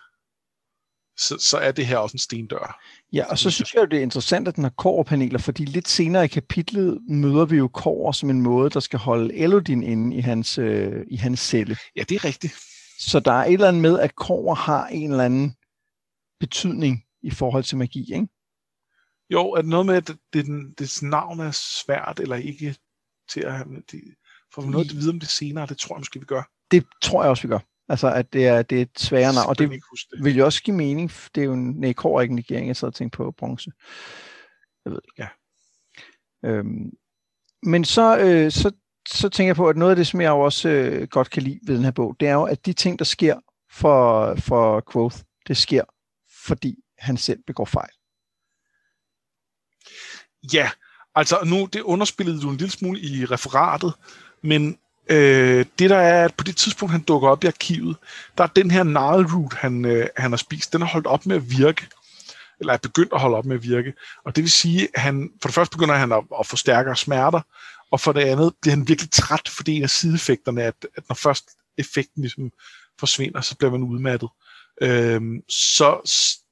[1.17, 2.79] så, så er det her også en stendør.
[3.13, 5.87] Ja, og så synes jeg jo, det er interessant, at den har koverpaneler, fordi lidt
[5.87, 10.15] senere i kapitlet møder vi jo kover som en måde, der skal holde Elodin inde
[10.15, 11.77] i hans, øh, i hans celle.
[11.95, 12.53] Ja, det er rigtigt.
[12.99, 15.55] Så der er et eller andet med, at kover har en eller anden
[16.39, 18.27] betydning i forhold til magi, ikke?
[19.29, 20.45] Jo, er det noget med, at det, det,
[20.79, 22.75] dets navn er svært, eller ikke
[23.29, 23.81] til at have...
[23.91, 24.01] Det,
[24.53, 25.65] får vi noget at vide om det senere?
[25.65, 26.43] Det tror jeg måske, vi gør.
[26.71, 27.59] Det tror jeg også, vi gør.
[27.91, 29.49] Altså, at det er, det er et sværere navn.
[29.49, 31.11] Og det, ikke det vil jo også give mening.
[31.35, 33.71] Det er jo en nej, ikke negering, jeg sad og tænkte på bronze.
[34.85, 35.27] Jeg ved det Ja.
[36.45, 36.91] Øhm,
[37.63, 38.71] men så, øh, så,
[39.07, 41.43] så tænker jeg på, at noget af det, som jeg jo også øh, godt kan
[41.43, 43.39] lide ved den her bog, det er jo, at de ting, der sker
[43.71, 45.83] for, for Quoth, det sker,
[46.45, 47.93] fordi han selv begår fejl.
[50.53, 50.69] Ja,
[51.15, 53.93] altså nu, det underspillede du en lille smule i referatet,
[54.43, 54.77] men
[55.09, 57.97] øh, det der er, at på det tidspunkt, han dukker op i arkivet,
[58.37, 58.83] der er den her
[59.35, 61.87] root, han, øh, han har spist, den har holdt op med at virke,
[62.59, 63.93] eller er begyndt at holde op med at virke.
[64.25, 66.95] Og det vil sige, at han, for det første begynder han at, at få stærkere
[66.95, 67.41] smerter,
[67.91, 71.03] og for det andet bliver han virkelig træt, fordi en af sideeffekterne er, at, at
[71.09, 72.51] når først effekten ligesom
[72.99, 74.29] forsvinder, så bliver man udmattet.
[74.81, 76.01] Øhm, så,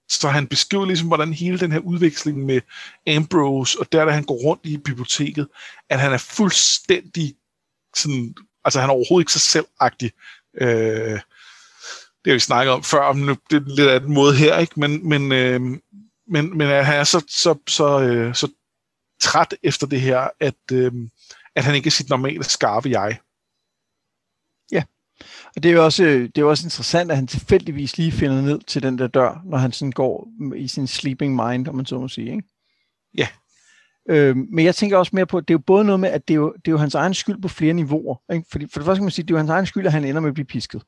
[0.10, 2.62] så han beskriver ligesom, hvordan hele den her udveksling med
[3.08, 5.48] Ambrose, og der, da han går rundt i biblioteket,
[5.90, 7.36] at han er fuldstændig
[7.95, 10.12] sådan, altså han er overhovedet ikke sig selvagtig.
[10.62, 11.19] Øh,
[12.23, 14.80] det har vi snakket om før, men det er lidt af den måde her, ikke?
[14.80, 15.62] Men, men, øh,
[16.28, 18.52] men, men at han er så, så, så, øh, så
[19.21, 20.91] træt efter det her, at, øh,
[21.56, 23.19] at han ikke er sit normale skarpe jeg.
[25.56, 28.12] Og det er jo også, øh, det er jo også interessant, at han tilfældigvis lige
[28.12, 31.75] finder ned til den der dør, når han sådan går i sin sleeping mind, om
[31.75, 32.32] man så må sige.
[32.32, 32.43] Ikke?
[33.17, 33.28] Ja.
[34.10, 36.28] Øh, men jeg tænker også mere på, at det er jo både noget med, at
[36.28, 38.34] det er jo, det er jo hans egen skyld på flere niveauer.
[38.34, 38.45] Ikke?
[38.52, 39.91] Fordi, for det første kan man sige, at det er jo hans egen skyld, at
[39.91, 40.84] han ender med at blive pisket.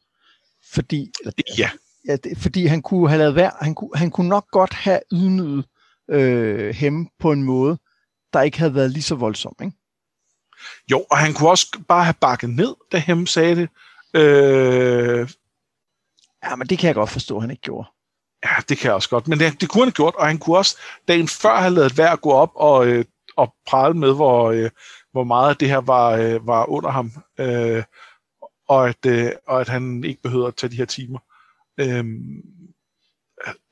[0.74, 1.70] Fordi, eller, Ja,
[2.08, 5.00] ja, det, fordi han kunne have lavet værd, han kunne, han kunne nok godt have
[5.14, 5.66] ydmyget
[6.10, 7.78] øh, ham på en måde,
[8.34, 9.56] der ikke havde været lige så voldsom.
[9.62, 9.78] Ikke?
[10.92, 13.70] jo, og han kunne også bare have bakket ned, da Hem sagde det.
[14.14, 15.30] Øh,
[16.44, 17.88] Ja, men det kan jeg godt forstå, at han ikke gjorde.
[18.46, 19.28] Ja, det kan jeg også godt.
[19.28, 21.98] Men det, det kunne han have gjort, og han kunne også dagen før have lavet
[21.98, 23.06] værd at gå op og, øh,
[23.42, 24.70] og prale med, hvor, øh,
[25.12, 27.84] hvor meget det her var, øh, var under ham, øh,
[28.68, 31.20] og, at, øh, og at han ikke behøvede at tage de her timer.
[31.78, 32.06] Øh,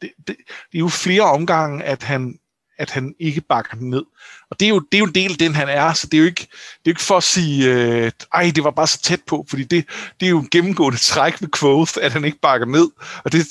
[0.01, 2.39] det, det, det er jo flere omgange, at han,
[2.77, 4.03] at han ikke bakker den ned.
[4.49, 6.17] Og det er jo, det er jo en del af den, han er, så det
[6.17, 8.88] er jo ikke, det er jo ikke for at sige, øh, ej, det var bare
[8.88, 9.86] så tæt på, fordi det,
[10.19, 12.89] det er jo en gennemgående træk med Quoth, at han ikke bakker ned,
[13.23, 13.45] og det,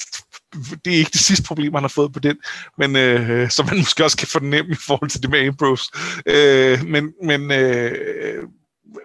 [0.84, 2.36] det er ikke det sidste problem, han har fået på den,
[2.78, 5.92] men øh, som man måske også kan fornemme i forhold til det med Ambrose.
[6.26, 8.42] Øh, men, men, øh,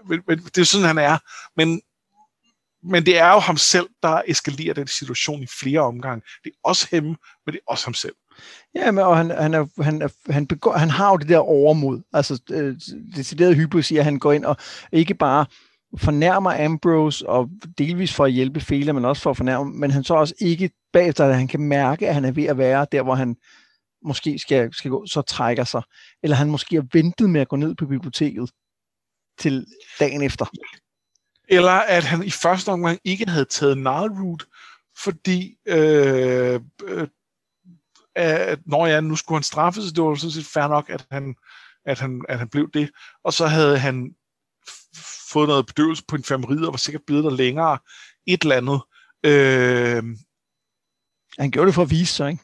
[0.09, 1.17] men, men det er sådan, han er.
[1.57, 1.81] Men,
[2.83, 6.25] men det er jo ham selv, der eskalerer den situation i flere omgange.
[6.43, 8.15] Det er også ham, men det er også ham selv.
[8.75, 11.37] Ja, men, og han, han, er, han, er, han, begår, han har jo det der
[11.37, 12.01] overmod.
[12.13, 12.75] Altså, øh,
[13.15, 14.57] decideret hypo siger, at han går ind og
[14.91, 15.45] ikke bare
[15.97, 20.03] fornærmer Ambrose, og delvis for at hjælpe Fela, men også for at fornærme, men han
[20.03, 23.03] så også ikke bagefter, at han kan mærke, at han er ved at være der,
[23.03, 23.37] hvor han
[24.05, 25.81] måske skal, skal gå, så trækker sig.
[26.23, 28.51] Eller han måske har ventet med at gå ned på biblioteket
[29.39, 29.65] til
[29.99, 30.45] dagen efter.
[31.49, 34.37] Eller at han i første omgang ikke havde taget Nile
[35.03, 37.07] fordi øh, øh, øh
[38.15, 41.35] at når ja, nu skulle han straffes, det var sådan set fair nok, at han,
[41.85, 42.91] at han, at han blev det.
[43.23, 44.15] Og så havde han
[45.33, 47.77] fået noget bedøvelse på infirmeriet, og var sikkert blevet der længere.
[48.27, 48.81] Et eller andet.
[49.25, 50.03] Øh,
[51.39, 52.43] Han gjorde det for at vise sig, ikke?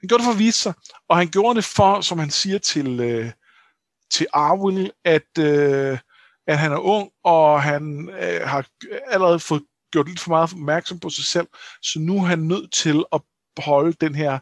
[0.00, 0.74] han gjorde det for at vise sig,
[1.08, 3.32] og han gjorde det for, som han siger til, øh,
[4.10, 5.98] til Arwill, at, øh,
[6.46, 8.66] at han er ung, og han øh, har
[9.06, 11.46] allerede fået gjort lidt for meget opmærksom på sig selv,
[11.82, 13.20] så nu er han nødt til at
[13.56, 14.38] beholde den her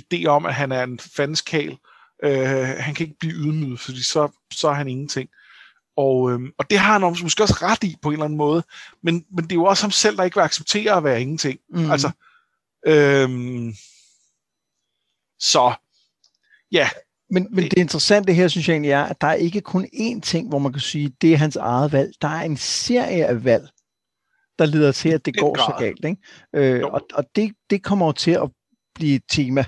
[0.00, 1.78] idé om, at han er en fanskal.
[2.24, 5.28] Øh, han kan ikke blive ydmyget, fordi så, så er han ingenting.
[6.04, 8.62] Og, øh, og det har han måske også ret i på en eller anden måde,
[9.02, 11.58] men, men det er jo også ham selv, der ikke vil acceptere at være ingenting.
[11.70, 11.90] Mm.
[11.90, 12.10] Altså,
[12.86, 13.28] øh,
[15.38, 15.74] så,
[16.72, 16.88] ja,
[17.30, 20.20] Men, men det interessante her, synes jeg egentlig er, at der er ikke kun én
[20.20, 22.12] ting, hvor man kan sige, det er hans eget valg.
[22.22, 23.68] Der er en serie af valg,
[24.58, 25.80] der leder til, at det går så grad.
[25.80, 26.04] galt.
[26.04, 26.16] Ikke?
[26.54, 26.88] Øh, Jo.
[26.88, 28.50] og og det, det kommer jo til at
[28.94, 29.64] blive et tema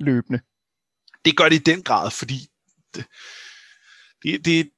[0.00, 0.40] løbende.
[1.24, 2.38] det gør det i den grad, fordi
[2.94, 3.04] det,
[4.22, 4.70] det, det,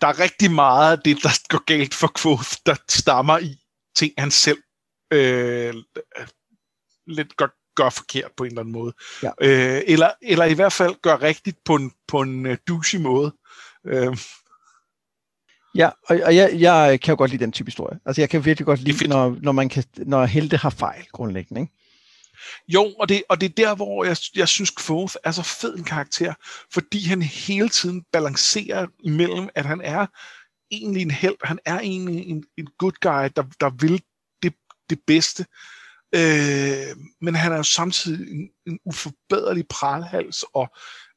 [0.00, 3.56] der er rigtig meget af det, der går galt for Quoth, der stammer i
[3.96, 4.58] ting, han selv
[5.12, 5.74] øh,
[7.06, 8.92] lidt gør, gør forkert på en eller anden måde.
[9.22, 9.30] Ja.
[9.40, 13.34] Øh, eller, eller i hvert fald gør rigtigt på en, på en uh, douchey måde.
[13.86, 14.16] Øh,
[15.76, 17.98] Ja, og, og jeg, jeg kan jo godt lide den type historie.
[18.06, 21.60] Altså, jeg kan virkelig godt lide, når, når, man kan, når helte har fejl, grundlæggende.
[21.60, 21.72] Ikke?
[22.68, 25.74] Jo, og det, og det er der, hvor jeg, jeg synes, Quoth er så fed
[25.76, 26.34] en karakter,
[26.72, 30.06] fordi han hele tiden balancerer mellem, at han er
[30.70, 34.02] egentlig en held, han er egentlig en, en good guy, der, der vil
[34.42, 34.54] det,
[34.90, 35.46] det bedste,
[36.14, 40.68] øh, men han er jo samtidig en, en uforbederlig pralhals og,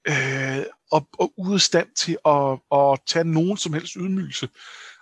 [0.07, 4.49] øh, og, og ude af stand til at, at tage nogen som helst ydmygelse.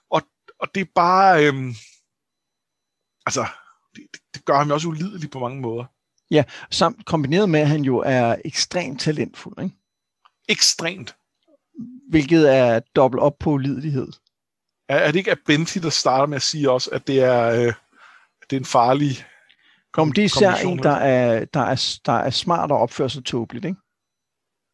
[0.10, 0.22] Og,
[0.60, 1.46] og det er bare...
[1.46, 1.76] Øh,
[3.26, 3.46] altså,
[3.96, 5.86] det, det gør ham jo også ulidelig på mange måder.
[6.32, 9.76] Ja, samt kombineret med, at han jo er ekstremt talentfuld, ikke?
[10.50, 11.16] Ekstremt.
[12.10, 14.08] Hvilket er dobbelt op på ulidelighed.
[14.90, 17.74] Er, er det ikke Abenti, der starter med at sige også, at det er, øh,
[18.50, 19.26] det er en farlig
[19.94, 23.26] Kom, det er især en, der er, der, er, der er smart og opfører sig
[23.26, 23.78] tåbeligt, ikke?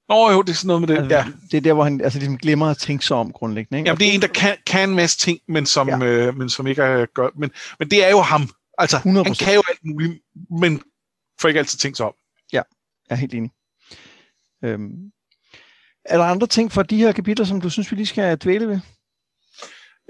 [0.09, 0.97] Nå jo, det er sådan noget med det.
[0.97, 1.25] Altså, ja.
[1.51, 3.77] Det er der, hvor han altså, ligesom glemmer at tænke sig om grundlæggende.
[3.79, 3.89] Ikke?
[3.89, 6.05] Jamen, det er en, der kan, kan en masse ting, men som, ja.
[6.05, 7.29] øh, men som ikke er gør.
[7.35, 8.49] Men, men det er jo ham.
[8.77, 9.01] Altså, 100%.
[9.23, 10.13] han kan jo alt muligt,
[10.59, 10.81] men
[11.41, 12.13] får ikke altid tænkt sig om.
[12.53, 12.61] Ja,
[13.09, 13.51] jeg er helt enig.
[14.63, 15.11] Øhm.
[16.05, 18.67] Er der andre ting fra de her kapitler, som du synes, vi lige skal dvæle
[18.67, 18.79] ved?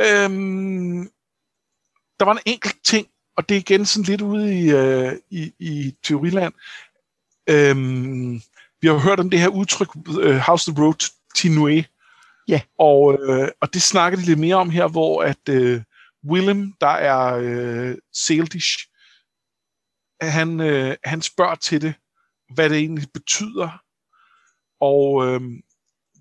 [0.01, 1.09] Øhm,
[2.19, 5.53] der var en enkelt ting, og det er igen sådan lidt ude i, øh, i,
[5.59, 6.53] i teoriland.
[7.49, 8.41] Øhm,
[8.81, 11.85] vi har hørt om det her udtryk, uh, House the Road Tinue.
[12.47, 12.61] Ja.
[12.79, 15.81] Og, øh, og det snakker de lidt mere om her, hvor at øh,
[16.29, 18.87] Willem, der er øh, Saldish,
[20.29, 21.93] han, øh, han spørger til det,
[22.53, 23.83] hvad det egentlig betyder.
[24.79, 25.41] Og, øh,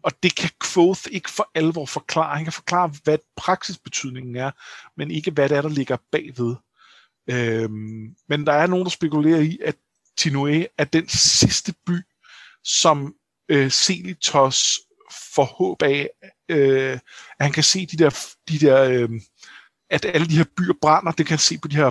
[0.03, 2.37] og det kan Quoth ikke for alvor forklare.
[2.37, 4.51] Han kan forklare, hvad praksisbetydningen er,
[4.97, 6.57] men ikke hvad det er, der ligger bagved.
[7.31, 7.71] Øh,
[8.29, 9.77] men der er nogen, der spekulerer i, at
[10.17, 11.93] Tinoe er den sidste by,
[12.65, 13.15] som
[13.49, 14.79] øh, Selitos
[15.35, 16.11] får håb af,
[16.49, 17.01] øh, at
[17.41, 19.11] han kan se de der, de der øh,
[19.91, 21.91] at alle de her byer brænder, det kan han se på de her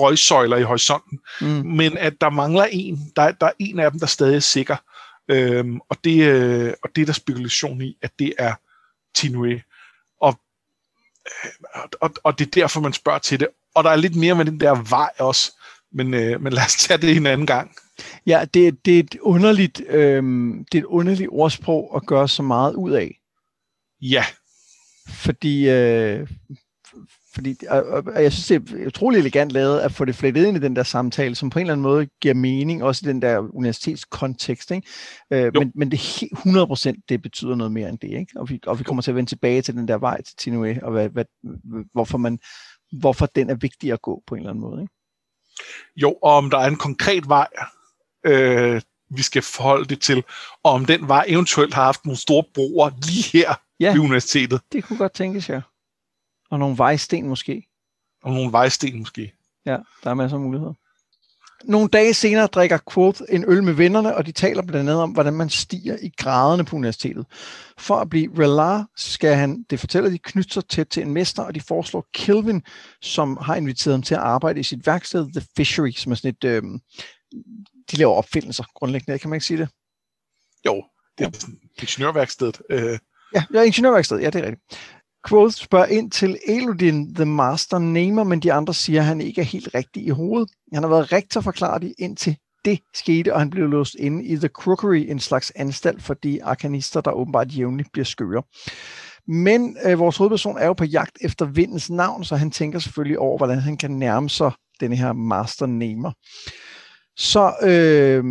[0.00, 1.46] røgsøjler i horisonten, mm.
[1.46, 4.76] men at der mangler en, der, der er en af dem, der stadig er sikker,
[5.28, 8.54] øhm, og, det, øh, og det er der spekulation i, at det er
[9.14, 9.62] Tinue.
[10.20, 10.40] Og,
[11.26, 13.48] øh, og, og det er derfor, man spørger til det.
[13.74, 15.52] Og der er lidt mere med den der vej også,
[15.92, 17.76] men, øh, men lad os tage det en anden gang.
[18.26, 20.22] Ja, det, det, er et underligt, øh,
[20.72, 23.20] det er et underligt ordsprog at gøre så meget ud af.
[24.00, 24.24] Ja.
[25.08, 26.28] Fordi, øh,
[27.40, 30.56] fordi og, og jeg synes, det er utrolig elegant lavet at få det flettet ind
[30.56, 33.22] i den der samtale, som på en eller anden måde giver mening, også i den
[33.22, 34.70] der universitetskontekst.
[34.70, 34.88] Ikke?
[35.30, 38.08] Øh, men, men det er 100% det betyder noget mere end det.
[38.08, 38.32] Ikke?
[38.36, 40.78] Og, vi, og vi kommer til at vende tilbage til den der vej til Tinue,
[40.82, 41.24] og hvad, hvad,
[41.92, 42.38] hvorfor, man,
[43.00, 44.82] hvorfor den er vigtig at gå på en eller anden måde.
[44.82, 44.94] Ikke?
[45.96, 47.48] Jo, og om der er en konkret vej,
[48.26, 48.80] øh,
[49.16, 50.24] vi skal forholde det til,
[50.64, 54.60] og om den vej eventuelt har haft nogle store broer lige her ja, ved universitetet.
[54.72, 55.60] det kunne godt tænkes, ja.
[56.50, 57.66] Og nogle vejsten måske.
[58.22, 59.32] Og nogle vejsten måske.
[59.66, 60.74] Ja, der er masser af muligheder.
[61.64, 65.10] Nogle dage senere drikker Quoth en øl med vennerne, og de taler blandt andet om,
[65.10, 67.26] hvordan man stiger i graderne på universitetet.
[67.78, 71.42] For at blive relar skal han, det fortæller de, knytte sig tæt til en mester,
[71.42, 72.62] og de foreslår Kelvin,
[73.02, 76.36] som har inviteret ham til at arbejde i sit værksted, The Fishery, som er sådan
[76.42, 76.62] et, øh,
[77.90, 79.68] de laver opfindelser grundlæggende, kan man ikke sige det?
[80.66, 80.84] Jo,
[81.18, 81.46] det er
[81.80, 82.62] ingeniørværkstedet.
[82.70, 82.98] Øh.
[83.34, 84.80] Ja, ja, ingeniørværkstedet, ja, det er rigtigt.
[85.28, 89.40] Quoth spørger ind til Elodin, the master namer, men de andre siger, at han ikke
[89.40, 90.50] er helt rigtig i hovedet.
[90.74, 94.36] Han har været rektor, forklarer de, indtil det skete, og han blev låst inde i
[94.36, 98.42] The Crookery, en slags anstalt for de arkanister, der åbenbart jævnligt bliver skøre.
[99.28, 103.18] Men øh, vores hovedperson er jo på jagt efter vindens navn, så han tænker selvfølgelig
[103.18, 106.12] over, hvordan han kan nærme sig denne her master namer.
[107.16, 108.24] Så øh,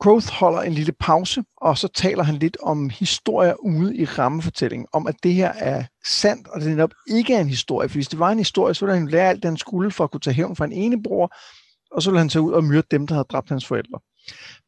[0.00, 4.86] Growth holder en lille pause, og så taler han lidt om historier ude i rammefortællingen,
[4.92, 7.88] om at det her er sandt, og det netop ikke er en historie.
[7.88, 10.04] For hvis det var en historie, så ville han lære alt det, han skulle for
[10.04, 11.34] at kunne tage hævn fra en ene bror,
[11.92, 14.00] og så ville han tage ud og myrde dem, der havde dræbt hans forældre.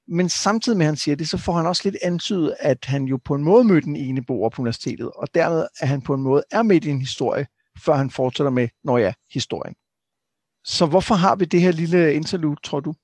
[0.09, 3.05] Men samtidig med, at han siger det, så får han også lidt antydet, at han
[3.05, 6.15] jo på en måde mødte den ene bror på universitetet, og dermed at han på
[6.15, 7.47] en måde er midt i en historie,
[7.85, 9.75] før han fortsætter med, når ja, historien.
[10.65, 12.95] Så hvorfor har vi det her lille interlude, tror du?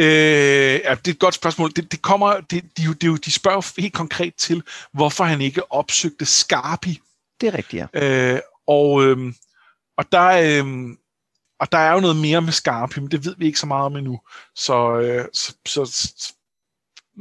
[0.00, 1.70] Øh, ja, det er et godt spørgsmål.
[1.76, 6.26] Det, det kommer, det, de, de, de spørger helt konkret til, hvorfor han ikke opsøgte
[6.26, 7.00] Scarpi.
[7.40, 8.32] Det er rigtigt, ja.
[8.34, 9.32] Øh, og, øh,
[9.96, 10.96] og, der, øh,
[11.60, 13.86] og der er jo noget mere med Scarpi, men det ved vi ikke så meget
[13.86, 14.20] om endnu.
[14.56, 15.84] Så, øh, så, så,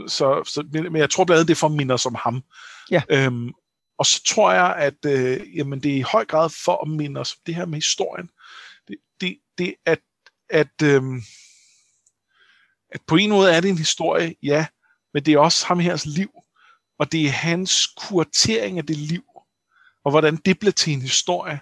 [0.07, 2.43] så, så men jeg tror blandt andet, det er for at minde os om ham.
[2.91, 3.01] Ja.
[3.09, 3.53] Øhm,
[3.97, 7.21] og så tror jeg, at øh, jamen, det er i høj grad for at minde
[7.21, 8.29] os det her med historien.
[8.87, 9.99] Det, det, det at,
[10.49, 11.01] at øh,
[12.91, 14.65] at på en måde er det en historie, ja,
[15.13, 16.31] men det er også ham hers liv,
[16.99, 19.23] og det er hans kuratering af det liv,
[20.05, 21.59] og hvordan det bliver til en historie.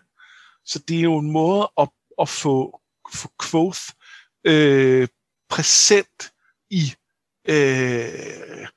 [0.65, 1.89] Så det er jo en måde at,
[2.21, 2.81] at få,
[3.13, 3.81] få Quoth
[4.43, 5.07] øh,
[5.49, 6.31] præsent
[6.69, 6.93] i,
[7.47, 8.67] øh,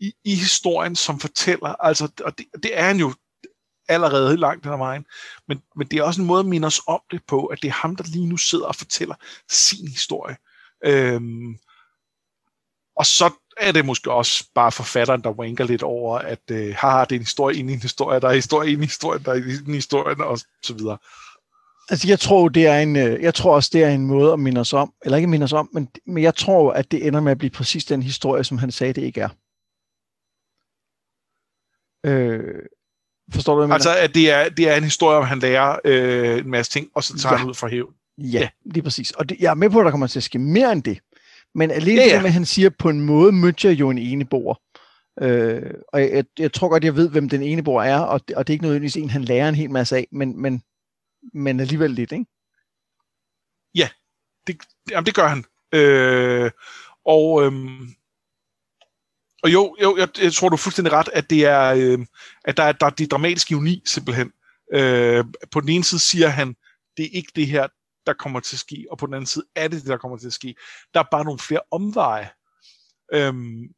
[0.00, 1.84] i, i historien, som fortæller.
[1.84, 3.14] Altså, og det, det er han jo
[3.88, 5.06] allerede langt hen ad vejen.
[5.48, 7.68] Men, men det er også en måde at minde os om det på, at det
[7.68, 9.14] er ham, der lige nu sidder og fortæller
[9.50, 10.36] sin historie.
[10.84, 11.58] Øhm,
[12.96, 17.04] og så er det måske også bare forfatteren, der wanker lidt over, at øh, haha,
[17.04, 19.24] det er en historie ind i en historie, der er en historie ind i historien,
[19.24, 20.98] der er en historie, og så videre.
[21.90, 24.38] Altså, jeg tror, det er en, øh, jeg tror også, det er en måde at
[24.38, 27.20] minde os om, eller ikke minde os om, men, men jeg tror, at det ender
[27.20, 29.28] med at blive præcis den historie, som han sagde, det ikke er.
[32.06, 32.62] Øh,
[33.32, 35.78] forstår du, hvad jeg Altså, at det er, det er en historie, om han lærer
[35.84, 37.38] øh, en masse ting, og så tager ja.
[37.38, 37.94] han ud fra hævn.
[38.18, 38.40] Ja, Ja.
[38.40, 38.48] ja.
[38.64, 39.10] lige præcis.
[39.10, 41.00] Og det, jeg er med på, at der kommer til at ske mere end det.
[41.54, 42.08] Men alene Ja, ja, ja.
[42.08, 42.14] ja.
[42.14, 44.54] det med, at han siger, på en måde mødte jeg jo en eneboer.
[45.22, 48.46] Øh, og jeg, jeg, tror godt, jeg ved, hvem den eneboer er, og det, og
[48.46, 50.62] det er ikke nødvendigvis en, han lærer en hel masse af, men, men,
[51.34, 52.24] men alligevel lidt, ikke?
[54.46, 54.56] Det,
[54.90, 55.44] jamen, det gør han.
[55.72, 56.50] Øh,
[57.06, 57.88] og, øhm,
[59.42, 62.06] og jo, jo jeg, jeg tror, du er fuldstændig ret, at det er, øh,
[62.44, 64.32] at der er, der er det dramatiske ironi, simpelthen.
[64.74, 66.56] Øh, på den ene side siger han,
[66.96, 67.66] det er ikke det her,
[68.06, 70.18] der kommer til at ske, og på den anden side er det det, der kommer
[70.18, 70.54] til at ske.
[70.94, 72.30] Der er bare nogle flere omveje.
[73.12, 73.68] Øhm,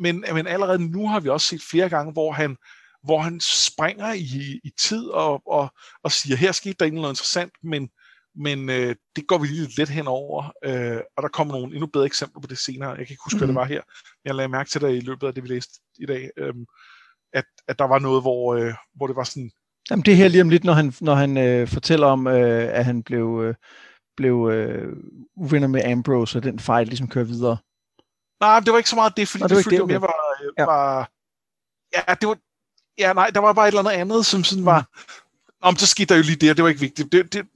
[0.00, 2.56] men, men allerede nu har vi også set flere gange, hvor han,
[3.02, 5.70] hvor han springer i, i tid og, og,
[6.02, 7.90] og siger, her skete der noget interessant, men,
[8.34, 11.86] men øh, det går vi lige lidt let henover, øh, og der kommer nogle endnu
[11.86, 12.88] bedre eksempler på det senere.
[12.88, 13.38] Jeg kan ikke huske, mm.
[13.38, 13.60] hvad det Mhm.
[13.60, 13.82] var her,
[14.24, 16.54] men jeg lagde mærke til det i løbet af det, vi læste i dag, øh,
[17.32, 19.50] at, at der var noget, hvor, øh, hvor det var sådan,
[19.90, 22.68] Jamen, det er her lige om lidt, når han, når han øh, fortæller om, øh,
[22.78, 23.54] at han blev, øh,
[24.16, 24.96] blev øh,
[25.36, 27.56] uvenner med Ambrose, og den fejl ligesom kører videre.
[28.40, 29.86] Nej, det var ikke så meget det, fordi Nå, det, det det var følte det,
[29.86, 30.62] mere var, Ja.
[30.62, 30.64] ja.
[30.64, 31.10] var...
[31.96, 32.38] Ja, det var...
[32.98, 34.88] Ja, nej, der var bare et eller andet andet, som sådan var...
[35.62, 37.12] Om så skete der jo lige det, og det var ikke vigtigt.
[37.12, 37.46] Det, det,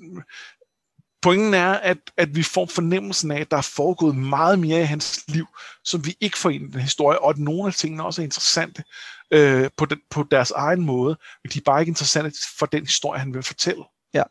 [1.22, 4.84] pointen er, at, at vi får fornemmelsen af, at der er foregået meget mere i
[4.84, 5.46] hans liv,
[5.84, 8.24] som vi ikke får ind i den historie, og at nogle af tingene også er
[8.24, 8.84] interessante
[9.30, 12.82] øh, på, den, på deres egen måde, men de er bare ikke interessante for den
[12.82, 13.84] historie, han vil fortælle.
[14.14, 14.22] Ja.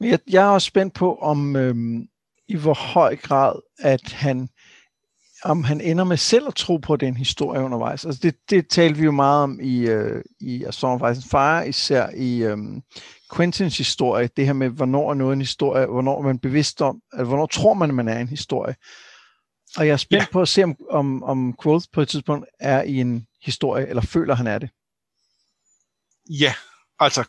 [0.00, 2.08] Men jeg, jeg er også spændt på, om øhm,
[2.48, 4.48] i hvor høj grad, at han
[5.44, 8.04] om han ender med selv at tro på, den historie undervejs.
[8.04, 11.18] Altså det, det talte vi jo meget om i, øh, i A Storm of Ice
[11.18, 12.58] and Fire, især i øh,
[13.34, 17.00] Quentins historie, det her med, hvornår er noget en historie, hvornår er man bevidst om,
[17.12, 18.74] altså, hvornår tror man, at man er en historie.
[19.76, 20.26] Og jeg er spændt Ja.
[20.32, 24.02] på at se, om, om, om Quoth på et tidspunkt er i en historie, eller
[24.02, 24.70] føler han er det.
[26.30, 26.54] Ja,
[26.98, 27.24] altså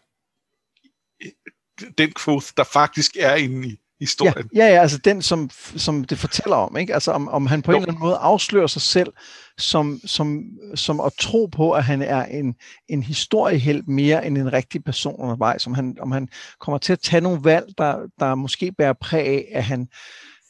[1.97, 4.49] den quote, der faktisk er inde i Ja, historien.
[4.55, 6.93] ja, ja, altså den, som, som det fortæller om, ikke?
[6.93, 7.77] Altså om, om han på Jo.
[7.77, 9.13] en eller anden måde afslører sig selv
[9.57, 10.43] som, som,
[10.75, 12.55] som at tro på, at han er en,
[12.89, 16.29] en historiehelt mere end en rigtig person undervejs, om han, om han
[16.59, 19.87] kommer til at tage nogle valg, der, der måske bærer præg af, at han,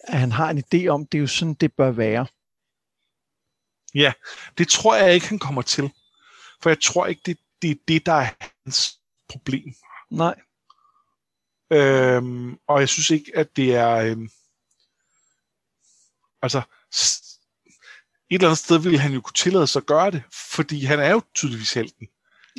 [0.08, 2.28] at han har en idé om, det er jo sådan, det bør være.
[4.58, 5.91] Det tror jeg ikke, han kommer til.
[6.62, 8.30] For jeg tror ikke, det, det er det, der er
[8.65, 9.74] hans problem.
[10.12, 10.36] Nej,
[11.72, 13.96] Øhm, og jeg synes ikke, at det er...
[13.96, 14.30] Øhm,
[16.41, 16.62] altså,
[18.30, 21.00] et eller andet sted ville han jo kunne tillade sig at gøre det, fordi han
[21.00, 22.08] er jo tydeligvis helten.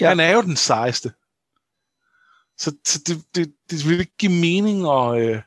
[0.01, 0.05] Ja.
[0.05, 0.09] Ja.
[0.09, 1.13] Han er jo den sejeste.
[2.59, 5.23] Så, så det, det, det vil ikke give mening at...
[5.23, 5.43] Øh,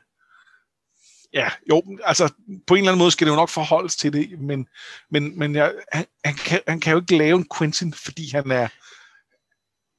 [1.34, 2.32] ja, jo, altså
[2.66, 4.68] på en eller anden måde skal det jo nok forholdes til det, men,
[5.10, 8.50] men, men jeg, han, han, kan, han kan jo ikke lave en Quentin, fordi han
[8.50, 8.68] er...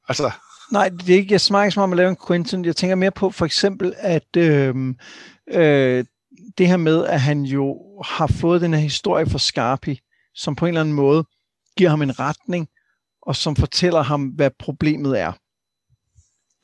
[0.07, 0.31] Altså,
[0.71, 2.65] Nej, det er ikke, jeg snakker ikke så meget om at lave en Quentin.
[2.65, 4.75] Jeg tænker mere på for eksempel, at øh,
[5.47, 6.05] øh,
[6.57, 9.99] det her med, at han jo har fået den her historie fra Scarpi,
[10.35, 11.25] som på en eller anden måde
[11.77, 12.67] giver ham en retning,
[13.21, 15.31] og som fortæller ham, hvad problemet er.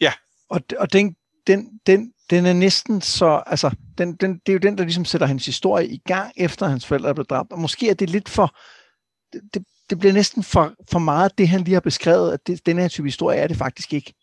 [0.02, 0.14] Ja.
[0.50, 1.16] Og, og den,
[1.48, 5.06] den, den, den er næsten så, altså, den, den, det er jo den, der ligesom
[5.06, 7.52] sætter hans historie i gang, efter hans forældre er blevet dræbt.
[7.52, 8.56] Og måske er det lidt for,
[9.54, 12.78] det, det, bliver næsten for, for meget det, han lige har beskrevet, at det, den
[12.78, 14.14] her type historie er det faktisk ikke.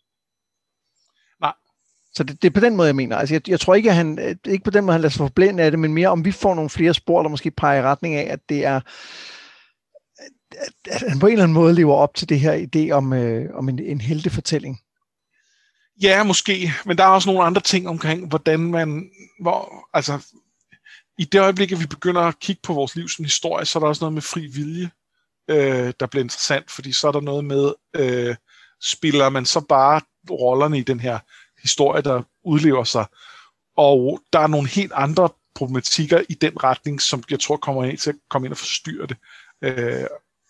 [1.41, 1.53] Nej.
[2.13, 3.17] Så det, det er på den måde, jeg mener.
[3.17, 5.17] Altså, jeg, jeg tror ikke, at han, øh, ikke på den måde, han lader sig
[5.17, 7.83] forblænde af det, men mere om vi får nogle flere spor, der måske peger i
[7.83, 8.81] retning af, at det er,
[10.91, 13.49] at han på en eller anden måde lever op til det her idé om, øh,
[13.53, 14.79] om en, en heltefortælling.
[16.01, 19.09] Ja, måske, men der er også nogle andre ting omkring, hvordan man,
[19.41, 20.25] hvor, altså,
[21.17, 23.79] i det øjeblik, at vi begynder at kigge på vores liv som historie, så er
[23.79, 24.91] der også noget med fri vilje,
[25.47, 28.35] øh, der bliver interessant, fordi så er der noget med, øh,
[28.83, 31.19] spiller man så bare rollerne i den her
[31.61, 33.05] historie, der udlever sig,
[33.77, 37.97] og der er nogle helt andre problematikker i den retning, som jeg tror kommer ind
[37.97, 39.17] til at komme ind og forstyrre det,
[39.61, 40.05] øh,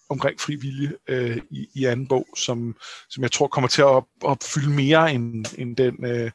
[0.10, 2.76] omkring fri vilje øh, i, i anden bog, som,
[3.10, 6.32] som jeg tror kommer til at, at fylde mere end, end den øh,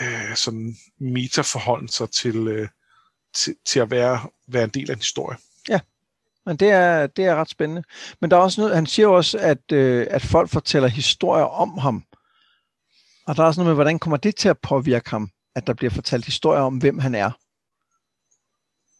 [0.00, 2.68] øh, sådan metaforholden sig til, øh,
[3.34, 5.38] til, til at være, være en del af en historie.
[5.68, 5.80] Ja,
[6.46, 7.82] Men det er, det er ret spændende.
[8.20, 11.44] Men der er også noget, han siger jo også, at, øh, at folk fortæller historier
[11.44, 12.04] om ham.
[13.26, 15.74] Og der er også noget med, hvordan kommer det til at påvirke ham, at der
[15.74, 17.30] bliver fortalt historier om, hvem han er.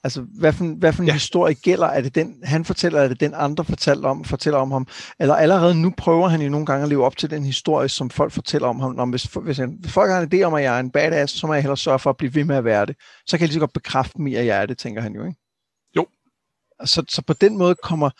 [0.07, 1.13] Altså, hvad for, hvad for en ja.
[1.13, 1.87] historie gælder?
[1.87, 4.87] Er det den, han fortæller, er det den andre fortæller om, fortæller om ham?
[5.21, 8.11] Eller allerede nu prøver han jo nogle gange at leve op til den historie, som
[8.11, 8.95] folk fortæller om ham.
[8.95, 11.33] Når, hvis, hvis, han, hvis folk har en idé om, at jeg er en badass,
[11.33, 12.97] så må jeg hellere sørge for at blive ved med at være det.
[13.27, 15.25] Så kan jeg lige så godt bekræfte mig, at jeg er det, tænker han jo,
[15.25, 15.39] ikke?
[15.97, 16.07] Jo.
[16.85, 18.11] Så, så på den måde kommer,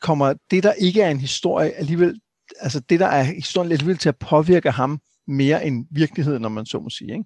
[0.00, 2.20] kommer det, der ikke er en historie, alligevel,
[2.60, 6.66] altså det, der er historien, alligevel til at påvirke ham mere end virkeligheden, når man
[6.66, 7.24] så må sige, ikke?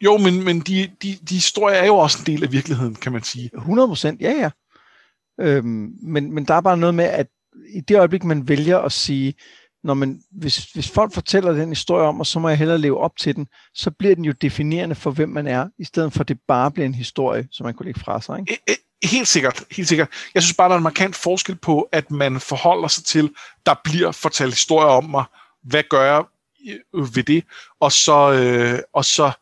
[0.00, 3.12] Jo, men, men de, de, de historier er jo også en del af virkeligheden, kan
[3.12, 3.50] man sige.
[3.54, 4.50] 100 procent, ja, ja.
[5.40, 7.26] Øhm, men, men der er bare noget med, at
[7.74, 9.34] i det øjeblik, man vælger at sige,
[9.84, 12.98] når man, hvis, hvis folk fortæller den historie om, og så må jeg hellere leve
[12.98, 16.20] op til den, så bliver den jo definerende for, hvem man er, i stedet for
[16.20, 18.38] at det bare bliver en historie, som man kunne lægge fra sig.
[18.38, 18.60] Ikke?
[19.02, 20.08] Helt sikkert, helt sikkert.
[20.34, 23.30] Jeg synes bare, der er en markant forskel på, at man forholder sig til,
[23.66, 25.24] der bliver fortalt historier om mig,
[25.62, 26.24] hvad gør jeg
[26.92, 27.44] ved det,
[27.80, 29.32] og så, øh, og så øh,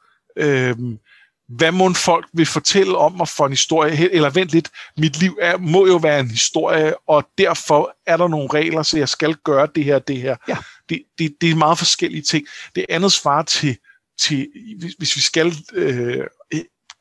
[1.48, 5.38] hvad må folk vil fortælle om mig for en historie, eller vent lidt, mit liv
[5.40, 9.34] er, må jo være en historie, og derfor er der nogle regler, så jeg skal
[9.34, 10.36] gøre det her, det her.
[10.48, 10.56] Ja.
[10.88, 12.46] Det, det, det er meget forskellige ting.
[12.74, 13.76] Det andet svarer til,
[14.20, 14.48] til
[14.98, 16.24] hvis vi skal øh,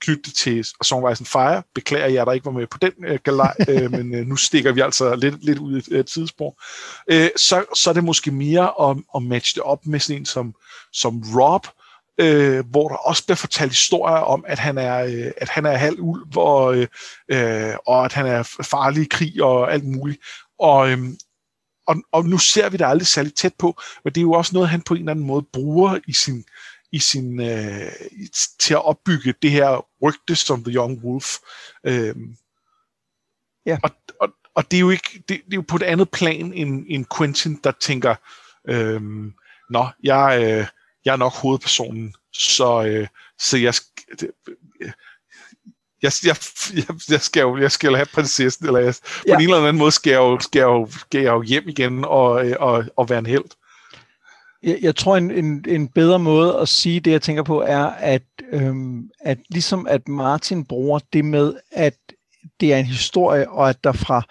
[0.02, 3.20] knytte det til Songwise and Fire, beklager jeg, der ikke var med på den øh,
[3.24, 6.64] galej, øh, men øh, nu stikker vi altså lidt, lidt ud i øh, tidsspor.
[7.12, 10.26] Øh, så, så er det måske mere at, at matche det op med sådan en
[10.26, 10.54] som,
[10.94, 11.85] som Rob, øh,
[12.70, 16.00] hvor der også bliver fortalt historier om, at han er, øh, at han er halv
[16.00, 16.88] ulv, og, øh,
[17.32, 20.22] øh, og at han er farlig i krig og alt muligt.
[20.60, 21.00] Og, øh,
[21.88, 24.54] og, og nu ser vi det aldrig særlig tæt på, men det er jo også
[24.54, 26.46] noget, han på en eller anden måde bruger i sin,
[26.92, 27.92] i sin øh,
[28.60, 31.36] til at opbygge det her rygte som The Young Wolf.
[31.86, 32.16] Øh,
[33.66, 33.78] ja.
[33.84, 33.90] og,
[34.22, 36.86] og, og det er jo ikke det, det er jo på et andet plan end,
[36.90, 38.16] end Quentin, der tænker,
[38.70, 39.02] øh,
[39.70, 40.68] nå, jeg, øh,
[41.06, 43.08] jeg er nok hovedpersonen, så, øh,
[43.40, 43.74] så jeg,
[46.04, 46.36] jeg, jeg,
[46.76, 48.94] jeg, jeg, skal jo, jeg skal jo have prinsessen, eller jeg,
[49.28, 49.34] ja.
[49.34, 51.70] på en eller anden måde skal jeg jo, skal jeg jo, skal jeg jo hjem
[51.70, 53.46] igen og, øh, og, og være en held.
[54.64, 57.86] Jeg, jeg tror, en, en, en bedre måde at sige det, jeg tænker på, er,
[57.86, 61.96] at, øhm, at ligesom at Martin bruger det med, at
[62.60, 64.22] det er en historie, og at der fra,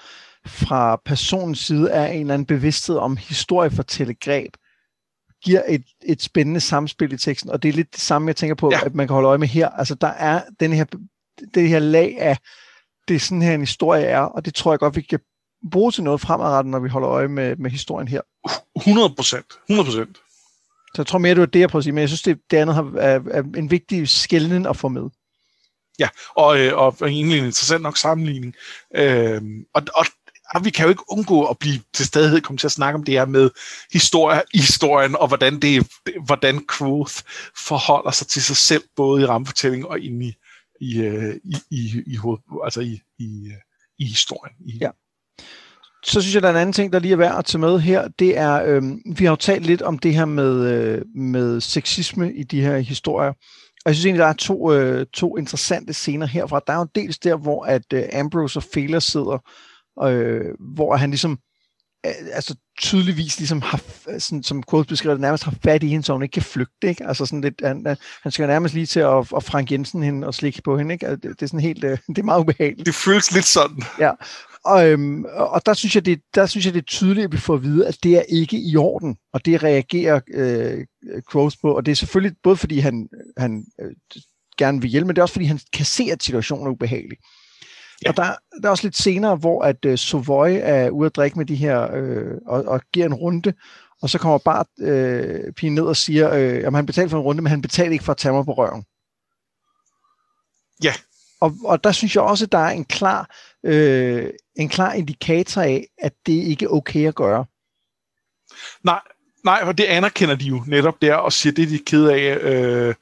[0.47, 4.57] fra personens side er en eller anden bevidsthed om historiefortællegreb,
[5.45, 8.55] giver et, et spændende samspil i teksten, og det er lidt det samme, jeg tænker
[8.55, 8.81] på, ja.
[8.85, 9.69] at man kan holde øje med her.
[9.69, 10.85] Altså, der er den her,
[11.55, 12.39] det her lag af,
[13.09, 15.21] det er sådan her en historie er, og det tror jeg godt, vi kan
[15.71, 18.21] bruge til noget fremadrettet, når vi holder øje med, med historien her.
[18.77, 19.47] 100 procent.
[19.69, 20.17] 100 procent.
[20.95, 22.39] Så jeg tror mere, det var det, jeg prøver at sige, men jeg synes, det,
[22.51, 25.11] det andet har, er, er en vigtig skældning at få med.
[25.99, 28.55] Ja, og, øh, og egentlig en interessant nok sammenligning.
[28.97, 29.43] Øh,
[29.75, 30.07] og, og
[30.55, 33.05] Ah, vi kan jo ikke undgå at blive til stadighed komme til at snakke om
[33.05, 33.51] det her med
[33.93, 35.87] historie i historien, og hvordan, det,
[36.27, 37.15] hvordan Quoth
[37.69, 40.35] forholder sig til sig selv, både i rammefortællingen og inde i,
[40.81, 43.59] i, øh, i, i, i, hoved, altså i, i, øh,
[43.99, 44.57] i historien.
[44.67, 44.91] I, ja.
[46.05, 47.81] Så synes jeg, der er en anden ting, der lige er værd at tage med
[47.81, 48.09] her.
[48.09, 48.83] Det er, øh,
[49.19, 52.79] vi har jo talt lidt om det her med, øh, med sexisme i de her
[52.79, 53.33] historier.
[53.85, 56.61] Og jeg synes egentlig, der er to, øh, to interessante scener herfra.
[56.67, 59.39] Der er jo dels der, hvor at øh, Ambrose og Fela sidder
[60.03, 61.39] øh, hvor han ligesom
[62.33, 63.81] altså tydeligvis ligesom har,
[64.19, 66.89] sådan, som Quote beskriver det, nærmest har fat i hende, så hun ikke kan flygte,
[66.89, 67.07] ikke?
[67.07, 70.35] Altså sådan lidt, han, han skal nærmest lige til at, at Frank Jensen hende og
[70.35, 71.07] slikke på hende, ikke?
[71.07, 72.87] Altså, det, det, er sådan helt, øh, det er meget ubehageligt.
[72.87, 73.83] Det føles lidt sådan.
[74.01, 74.11] Ja,
[74.65, 77.37] og, øhm, og der, synes jeg, det, der synes jeg, det er tydeligt, at vi
[77.37, 80.87] får at vide, at det er ikke i orden, og det reagerer øh,
[81.33, 83.91] Quote på, og det er selvfølgelig både fordi han, han øh,
[84.59, 87.19] gerne vil hjælpe, men det er også fordi han kan se, at situationen er ubehagelig.
[88.05, 88.11] Ja.
[88.11, 91.39] Og der, der er også lidt senere, hvor at uh, Savoy er ude at drikke
[91.39, 93.53] med de her, øh, og, og giver en runde,
[94.03, 97.23] og så kommer bare øh, pigen ned og siger, øh, at han betaler for en
[97.23, 98.85] runde, men han betaler ikke for at tage mig på røven.
[100.83, 100.93] Ja.
[101.41, 103.31] Og, og der synes jeg også, at der er en klar,
[103.65, 107.45] øh, en klar indikator af, at det ikke er okay at gøre.
[108.83, 109.01] Nej,
[109.45, 112.37] nej, for det anerkender de jo netop der, og siger, det er de ked af.
[112.37, 112.95] Øh,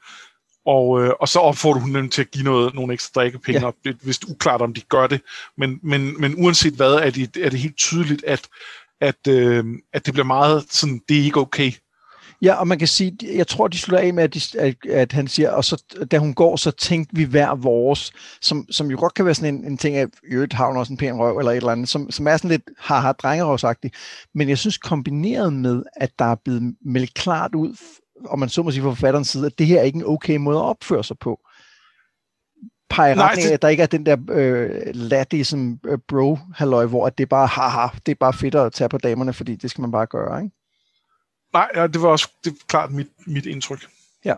[0.65, 3.67] og, øh, og så opfordrer hun dem til at give noget, nogle ekstra drikkepenge, ja.
[3.67, 5.21] og det er vist uklart, om de gør det.
[5.57, 8.47] Men, men, men uanset hvad, er det, er det helt tydeligt, at,
[9.01, 11.71] at, øh, at det bliver meget sådan, det er ikke okay.
[12.41, 15.11] Ja, og man kan sige, jeg tror, de slutter af med, at, de, at, at
[15.11, 18.99] han siger, og så, da hun går, så tænkte vi hver vores, som, som jo
[18.99, 21.37] godt kan være sådan en, en ting af, øvrigt har hun også en pæn røv,
[21.37, 23.95] eller et eller andet, som, som er sådan lidt har drengerøvsagtigt.
[24.35, 27.75] Men jeg synes, kombineret med, at der er blevet meldt klart ud
[28.25, 30.35] om man så må sige fra forfatterens side, at det her er ikke en okay
[30.35, 31.39] måde at opføre sig på.
[32.89, 33.45] Peger Nej, det...
[33.45, 37.23] af, at der ikke er den der øh, latte som øh, bro halløj hvor det
[37.23, 39.91] er bare haha, det er bare fedt at tage på damerne, fordi det skal man
[39.91, 40.55] bare gøre, ikke?
[41.53, 43.87] Nej, ja, det var også det er klart mit, mit indtryk.
[44.25, 44.35] Ja.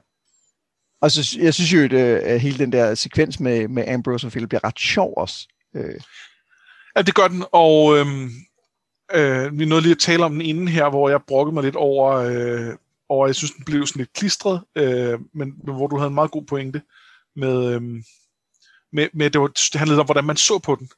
[1.01, 4.31] Og så, jeg synes jo, at øh, hele den der sekvens med, med Ambrose og
[4.31, 5.47] Philip bliver ret sjov også.
[5.75, 6.01] Øh.
[6.95, 8.29] Ja, det gør den, og øhm,
[9.13, 11.75] øh, vi nåede lige at tale om den inden her, hvor jeg brokkede mig lidt
[11.75, 12.73] over, øh,
[13.10, 16.16] over jeg synes, den blev sådan lidt klistret, øh, men, men hvor du havde en
[16.16, 16.82] meget god pointe
[17.36, 17.82] med, øh,
[18.91, 20.89] med, med det, var, det handlede om, hvordan man så på den.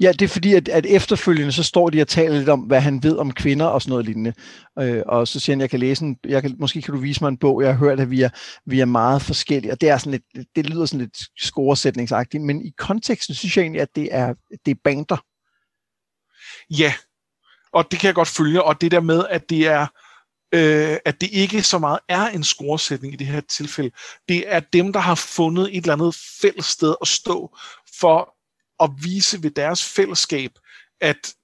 [0.00, 2.80] Ja, det er fordi, at, at efterfølgende, så står de og taler lidt om, hvad
[2.80, 4.32] han ved om kvinder og sådan noget lignende.
[4.78, 7.24] Øh, og så siger han, jeg kan læse en, jeg kan, måske kan du vise
[7.24, 8.28] mig en bog, jeg har hørt, at vi er,
[8.66, 12.66] vi er meget forskellige, og det er sådan lidt, det lyder sådan lidt scoresætningsagtigt, men
[12.66, 14.34] i konteksten synes jeg egentlig, at det er,
[14.66, 15.24] det er bander.
[16.70, 16.94] Ja,
[17.72, 19.86] og det kan jeg godt følge, og det der med, at det er,
[20.52, 23.90] øh, at det ikke så meget er en scoresætning i det her tilfælde.
[24.28, 27.58] Det er dem, der har fundet et eller andet fælles sted at stå
[28.00, 28.34] for
[28.84, 30.50] at vise ved deres fællesskab,
[31.00, 31.34] at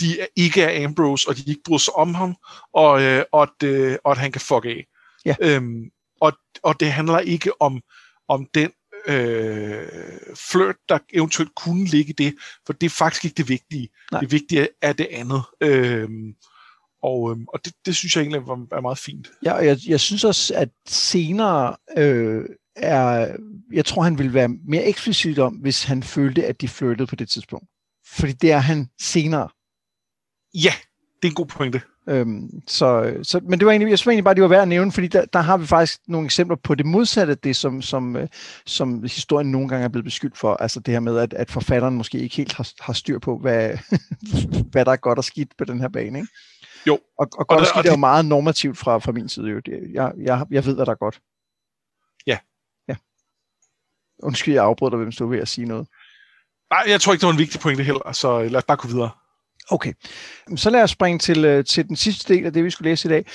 [0.00, 2.36] de ikke er Ambrose, og de ikke bryder sig om ham,
[2.72, 4.86] og, øh, og, at, øh, og at han kan fuck af.
[5.24, 5.34] Ja.
[5.40, 5.90] Øhm,
[6.20, 7.80] og, og det handler ikke om,
[8.28, 8.70] om den
[9.06, 9.88] øh,
[10.34, 12.34] flirt, der eventuelt kunne ligge i det,
[12.66, 13.88] for det er faktisk ikke det vigtige.
[14.12, 14.20] Nej.
[14.20, 15.42] Det vigtige er det andet.
[15.60, 16.34] Øhm,
[17.06, 19.30] og, øhm, og det, det synes jeg egentlig var, er meget fint.
[19.44, 22.44] Ja, og jeg, jeg synes også, at senere øh,
[22.76, 23.36] er,
[23.72, 27.16] jeg tror, han ville være mere eksplicit om, hvis han følte, at de flirtede på
[27.16, 27.68] det tidspunkt.
[28.06, 29.48] Fordi det er han senere.
[30.54, 30.72] Ja,
[31.22, 31.80] det er en god pointe.
[32.08, 34.68] Øhm, så, så, men det var egentlig, jeg synes egentlig bare, det var værd at
[34.68, 38.16] nævne, fordi der, der har vi faktisk nogle eksempler på det modsatte, det som, som,
[38.16, 38.28] øh,
[38.66, 40.54] som historien nogle gange er blevet beskyldt for.
[40.54, 43.78] Altså det her med, at, at forfatteren måske ikke helt har, har styr på, hvad,
[44.72, 46.18] hvad der er godt og skidt på den her bane.
[46.18, 46.32] Ikke?
[46.86, 46.98] Jo.
[47.18, 49.46] Og, og godt og der- og er jo det- meget normativt fra, fra min side.
[49.46, 49.58] Jo.
[49.60, 51.20] Det, jeg, jeg, jeg ved, hvad der er godt.
[52.26, 52.38] Ja.
[52.88, 52.94] Ja.
[54.22, 55.86] Undskyld, jeg afbrød dig, hvem stod ved at sige noget.
[56.70, 58.88] Nej, jeg tror ikke, det var en vigtig pointe heller, så lad os bare gå
[58.88, 59.10] videre.
[59.70, 59.92] Okay,
[60.56, 63.08] så lad os springe til, øh, til den sidste del af det, vi skulle læse
[63.08, 63.26] i dag,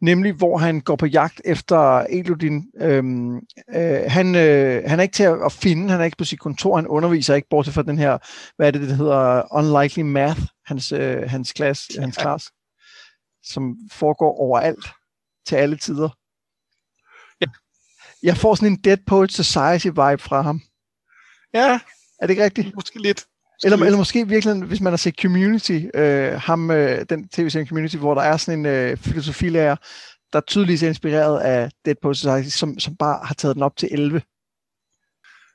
[0.00, 2.64] nemlig hvor han går på jagt efter Elodin.
[2.80, 3.36] Øhm,
[3.74, 6.40] øh, han, øh, han er ikke til at at finde, han er ikke på sit
[6.40, 8.18] kontor, han underviser ikke, bortset fra den her,
[8.56, 12.22] hvad er det, det hedder, Unlikely Math, hans, øh, hans, klasse, hans Ja.
[13.50, 14.88] Som foregår overalt,
[15.46, 16.08] til alle tider.
[17.40, 17.46] Ja.
[18.22, 20.60] Jeg får sådan en Dead Poet Society-vibe fra ham.
[21.54, 21.80] Ja,
[22.20, 22.74] Er det ikke rigtigt?
[22.74, 23.26] måske lidt.
[23.26, 23.86] Måske Eller, lidt.
[23.86, 28.14] eller måske virkelig, hvis man har set Community, øh, ham, øh, den tv-serien Community, hvor
[28.14, 29.76] der er sådan en øh, filosofilærer,
[30.32, 33.76] der tydeligvis er inspireret af Dead Poet Society, som, som bare har taget den op
[33.76, 34.22] til 11.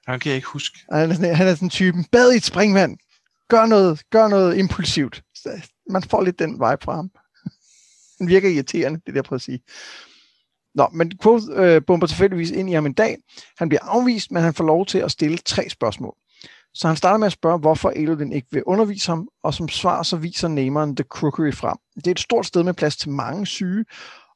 [0.07, 0.79] Han kan jeg ikke huske.
[0.91, 2.97] Og han er sådan, han er sådan typen, bad i et springvand,
[3.49, 5.23] gør noget, gør noget impulsivt.
[5.89, 7.09] Man får lidt den vibe fra ham
[8.19, 9.59] den virker irriterende, det er det, jeg prøver at sige.
[10.75, 13.17] Nå, men Quoth øh, bomber tilfældigvis ind i ham en dag.
[13.57, 16.15] Han bliver afvist, men han får lov til at stille tre spørgsmål.
[16.73, 20.03] Så han starter med at spørge, hvorfor Elodin ikke vil undervise ham, og som svar
[20.03, 21.77] så viser nameren The Crookery frem.
[21.95, 23.85] Det er et stort sted med plads til mange syge,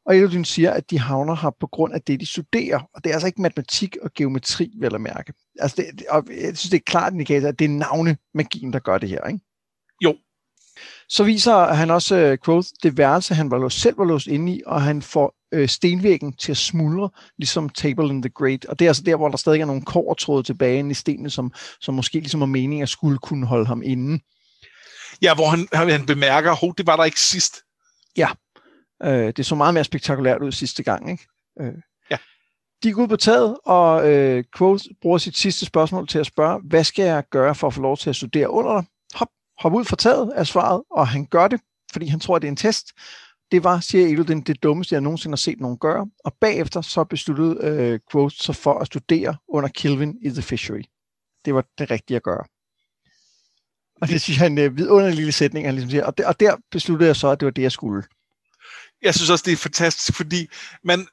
[0.05, 2.79] og Elodin siger, at de havner her på grund af det, de studerer.
[2.95, 5.33] Og det er altså ikke matematik og geometri, vel at mærke.
[5.59, 8.79] Altså det, det- og jeg synes, det er klart indikator, at det er navnemagien, der
[8.79, 9.39] gør det her, ikke?
[11.09, 14.53] Så viser han også uh, Quoth det værelse, han var låst, selv var låst inde
[14.53, 18.65] i, og han får øh, stenvæggen til at smuldre, ligesom Table in the Great.
[18.65, 21.29] Og det er altså der, hvor der stadig er nogle kårtråde tilbage inde i stenene,
[21.29, 21.51] som,
[21.81, 24.23] som måske ligesom er meningen at skulle kunne holde ham inde.
[25.21, 27.55] Ja, hvor han, han bemærker, at det var der ikke sidst.
[29.03, 31.27] Øh, det så meget mere spektakulært ud sidste gang, ikke?
[31.61, 31.73] Øh.
[32.11, 32.17] Ja.
[32.83, 36.61] De går ud på taget, og øh, Quoth bruger sit sidste spørgsmål til at spørge,
[36.63, 38.85] hvad skal jeg gøre for at få lov til at studere under dig?
[39.59, 42.47] Hop, ud fra taget, er svaret, og han gør det, fordi han tror, at det
[42.47, 42.87] er en test.
[43.51, 46.07] Det var, siger Elodin, det dummeste, jeg nogensinde har set nogen gøre.
[46.25, 50.83] Og bagefter så besluttede øh, Quoth sig for at studere under Kelvin i The Fishery.
[51.45, 52.43] Det var det rigtige at gøre.
[54.01, 56.05] Og det synes jeg er en øh, vidunderlig lille sætning, han ligesom siger.
[56.05, 58.03] Og, der, og der besluttede jeg så, at det var det, jeg skulle.
[59.01, 60.47] Jeg synes også, det er fantastisk, fordi
[60.83, 61.07] man,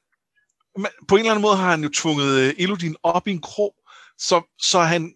[0.79, 3.41] man på en eller anden måde har han jo tvunget øh, Elodin op i en
[3.41, 3.75] krog,
[4.19, 5.15] så, så han,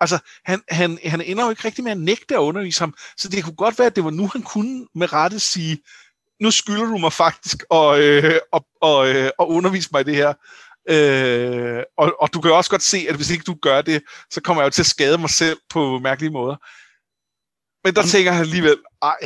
[0.00, 3.28] altså, han, han, han ender jo ikke rigtig med at nægte at undervise ham, så
[3.28, 5.78] det kunne godt være, at det var nu, han kunne med rette sige,
[6.40, 10.16] nu skylder du mig faktisk at, øh, og, og, øh, at undervise mig i det
[10.16, 10.34] her.
[10.90, 14.40] Øh, og, og du kan også godt se, at hvis ikke du gør det, så
[14.40, 16.56] kommer jeg jo til at skade mig selv på mærkelige måder.
[17.84, 19.16] Men der Jamen- tænker han alligevel, ej,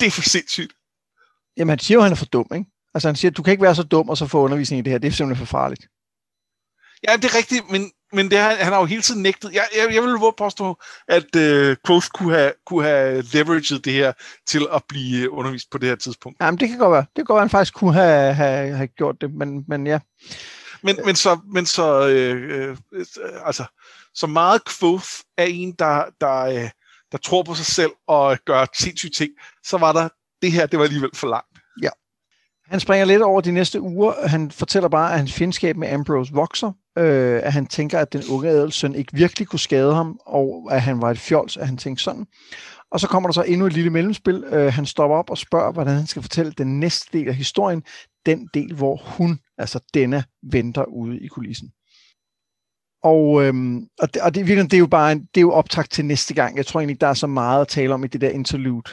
[0.00, 0.72] det er for sindssygt.
[1.56, 2.66] Jamen, han siger jo, at han er for dum, ikke?
[2.94, 4.82] Altså, han siger, at du kan ikke være så dum og så få undervisning i
[4.82, 4.98] det her.
[4.98, 5.82] Det er simpelthen for farligt.
[7.08, 9.52] Ja, det er rigtigt, men, men det har, han har jo hele tiden nægtet.
[9.52, 13.92] Jeg, jeg, jeg vil våge påstå, at øh, Quoth kunne have, kunne have leveraged det
[13.92, 14.12] her
[14.46, 16.36] til at blive øh, undervist på det her tidspunkt.
[16.40, 17.00] Jamen, det kan godt være.
[17.00, 19.86] Det kan godt være, at han faktisk kunne have, have, have gjort det, men, men
[19.86, 19.98] ja.
[20.82, 23.04] Men, men så, men så øh, øh,
[23.44, 23.64] altså,
[24.14, 25.08] så meget Quoth
[25.38, 26.70] er en, der, der, øh,
[27.12, 29.30] der tror på sig selv og gør sindssyge ting,
[29.64, 30.08] så var der
[30.42, 31.58] det her, det var alligevel for langt.
[32.70, 34.26] Han springer lidt over de næste uger.
[34.26, 36.72] Han fortæller bare, at hans fjendskab med Ambrose vokser.
[36.98, 40.82] Øh, at han tænker, at den unge adelsøn ikke virkelig kunne skade ham, og at
[40.82, 42.26] han var et fjols, at han tænkte sådan.
[42.92, 44.44] Og så kommer der så endnu et lille mellemspil.
[44.44, 47.82] Øh, han stopper op og spørger, hvordan han skal fortælle den næste del af historien.
[48.26, 51.70] Den del, hvor hun, altså denne, venter ude i kulissen.
[53.02, 55.90] Og, øhm, og, det, og det, det, er jo bare en, det er jo optakt
[55.90, 56.56] til næste gang.
[56.56, 58.90] Jeg tror egentlig der er så meget at tale om i det der interlude.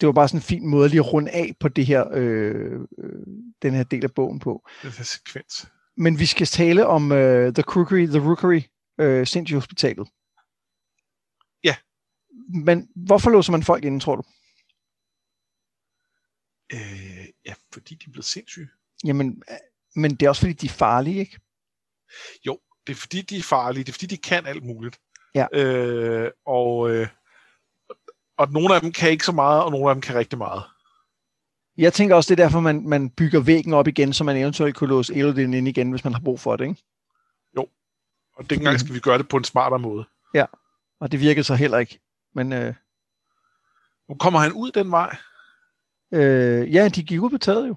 [0.00, 2.80] Det var bare sådan en fin måde lige at runde af på det her, øh,
[2.98, 3.26] øh,
[3.62, 4.68] den her del af bogen på.
[4.82, 5.66] Den her sekvens.
[5.96, 8.62] Men vi skal tale om øh, The Crookery, The Rookery,
[9.00, 10.08] øh, Sinti Hospitalet.
[11.64, 11.76] Ja.
[12.64, 14.22] Men hvorfor låser man folk inden, tror du?
[16.72, 18.68] Øh, ja, fordi de er blevet sindssyge.
[19.04, 19.56] Jamen, øh,
[19.96, 21.40] men det er også fordi, de er farlige, ikke?
[22.46, 23.84] Jo, det er fordi, de er farlige.
[23.84, 25.00] Det er fordi, de kan alt muligt.
[25.34, 25.46] Ja.
[25.52, 27.08] Øh, og, øh,
[28.38, 30.62] og nogle af dem kan ikke så meget, og nogle af dem kan rigtig meget.
[31.76, 34.76] Jeg tænker også, det er derfor, man, man bygger væggen op igen, så man eventuelt
[34.76, 36.82] kunne låse Elodin ind igen, hvis man har brug for det, ikke?
[37.56, 37.66] Jo.
[38.36, 40.04] Og dengang skal vi gøre det på en smartere måde.
[40.34, 40.44] Ja,
[41.00, 42.00] og det virkede så heller ikke.
[42.34, 42.74] Men, øh,
[44.08, 45.16] Nu kommer han ud den vej.
[46.12, 47.74] øh, ja, de gik ud på taget jo.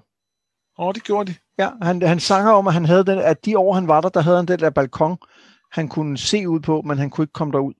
[0.78, 1.38] Åh, det gjorde de.
[1.58, 4.08] Ja, han, han sanger om, at, han havde den, at de år, han var der,
[4.08, 5.18] der havde han den der balkon,
[5.72, 7.74] han kunne se ud på, men han kunne ikke komme derud.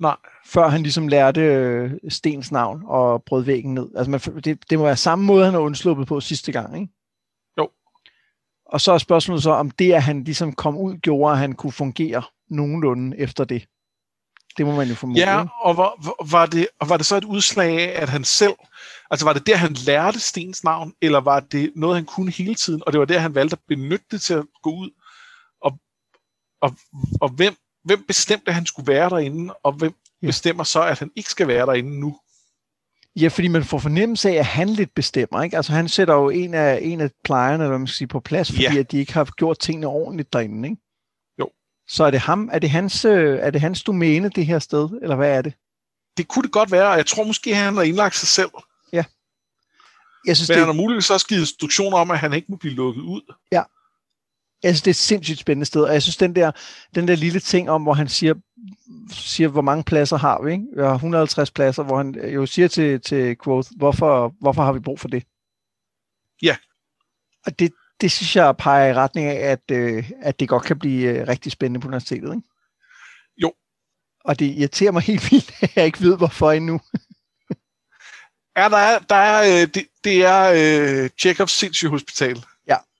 [0.00, 0.16] Nej.
[0.46, 3.88] Før han ligesom lærte øh, Stens navn og brød væggen ned.
[3.96, 6.92] Altså, man, det, det må være samme måde, han har undsluppet på sidste gang, ikke?
[7.58, 7.70] Jo.
[8.66, 11.52] Og så er spørgsmålet så, om det, at han ligesom kom ud, gjorde, at han
[11.52, 13.66] kunne fungere nogenlunde efter det.
[14.56, 15.20] Det må man jo formode.
[15.20, 18.24] Ja, og var, var- var, det, og var det så et udslag af, at han
[18.24, 18.54] selv,
[19.10, 22.54] altså var det der, han lærte Stens navn, eller var det noget, han kunne hele
[22.54, 24.90] tiden, og det var der, han valgte at benytte det til at gå ud,
[25.62, 25.78] og,
[26.60, 26.76] og,
[27.20, 27.54] og hvem,
[27.88, 29.90] hvem bestemte, at han skulle være derinde, og hvem
[30.22, 30.26] Ja.
[30.26, 30.28] ja.
[30.28, 32.18] bestemmer så, at han ikke skal være derinde nu?
[33.16, 35.42] Ja, fordi man får fornemmelse af, at han lidt bestemmer.
[35.42, 35.56] Ikke?
[35.56, 38.48] Altså, han sætter jo en af, en af plejerne, eller man skal sige, på plads,
[38.48, 38.78] fordi Ja.
[38.78, 40.68] at de ikke har gjort tingene ordentligt derinde.
[40.68, 40.80] Ikke?
[41.38, 41.48] Jo.
[41.88, 44.88] Så er det ham, er det hans, øh, er det hans domæne, det her sted,
[45.02, 45.52] eller hvad er det?
[46.16, 48.50] Det kunne det godt være, og jeg tror måske, han har indlagt sig selv.
[50.26, 52.56] Jeg synes, Men det, han har muligvis også givet instruktioner om, at han ikke må
[52.56, 53.34] blive lukket ud.
[54.62, 56.52] jeg synes, det er et sindssygt spændende sted, og jeg synes, den der,
[56.94, 58.34] den der lille ting om, hvor han siger,
[59.12, 60.64] siger, hvor mange pladser har vi, ikke?
[60.76, 64.80] Vi har 150 pladser, hvor han jo siger til, til Quoth, hvorfor, hvorfor har vi
[64.80, 65.24] brug for det?
[66.42, 66.56] Ja.
[67.46, 70.78] Og det, det synes jeg peger i retning af, at, øh, at det godt kan
[70.78, 72.48] blive øh, rigtig spændende på universitetet, ikke?
[73.42, 73.52] Jo.
[74.24, 76.80] Og det irriterer mig helt vildt, at jeg ikke ved, hvorfor endnu.
[78.56, 82.44] Ja, der er, der er, øh, det, det er øh, Tjekovs sindssyge hospital.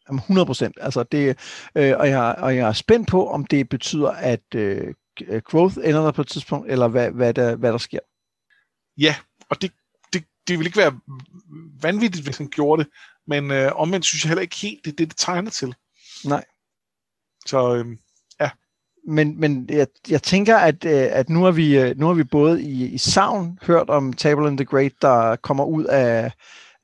[0.09, 0.77] Jamen, 100 procent.
[0.81, 1.39] Altså det,
[1.75, 4.95] øh, og, jeg, og jeg er spændt på, om det betyder, at øh,
[5.45, 7.99] growth ender der på et tidspunkt, eller hvad, hvad, der, hvad der sker.
[8.99, 9.15] Ja,
[9.51, 9.73] og det,
[10.13, 11.01] det, det ville ikke være
[11.83, 12.91] vanvittigt, hvis han gjorde det.
[13.27, 15.75] Men øh, omvendt synes jeg heller ikke helt, det er det, det tegner til.
[16.25, 16.45] Nej.
[17.47, 17.87] Så øh,
[19.09, 22.25] Men, men jeg, jeg tænker, at, øh, at nu, har vi, øh, nu har vi
[22.25, 26.33] både i, i Savn hørt om Table and the Great, der kommer ud af,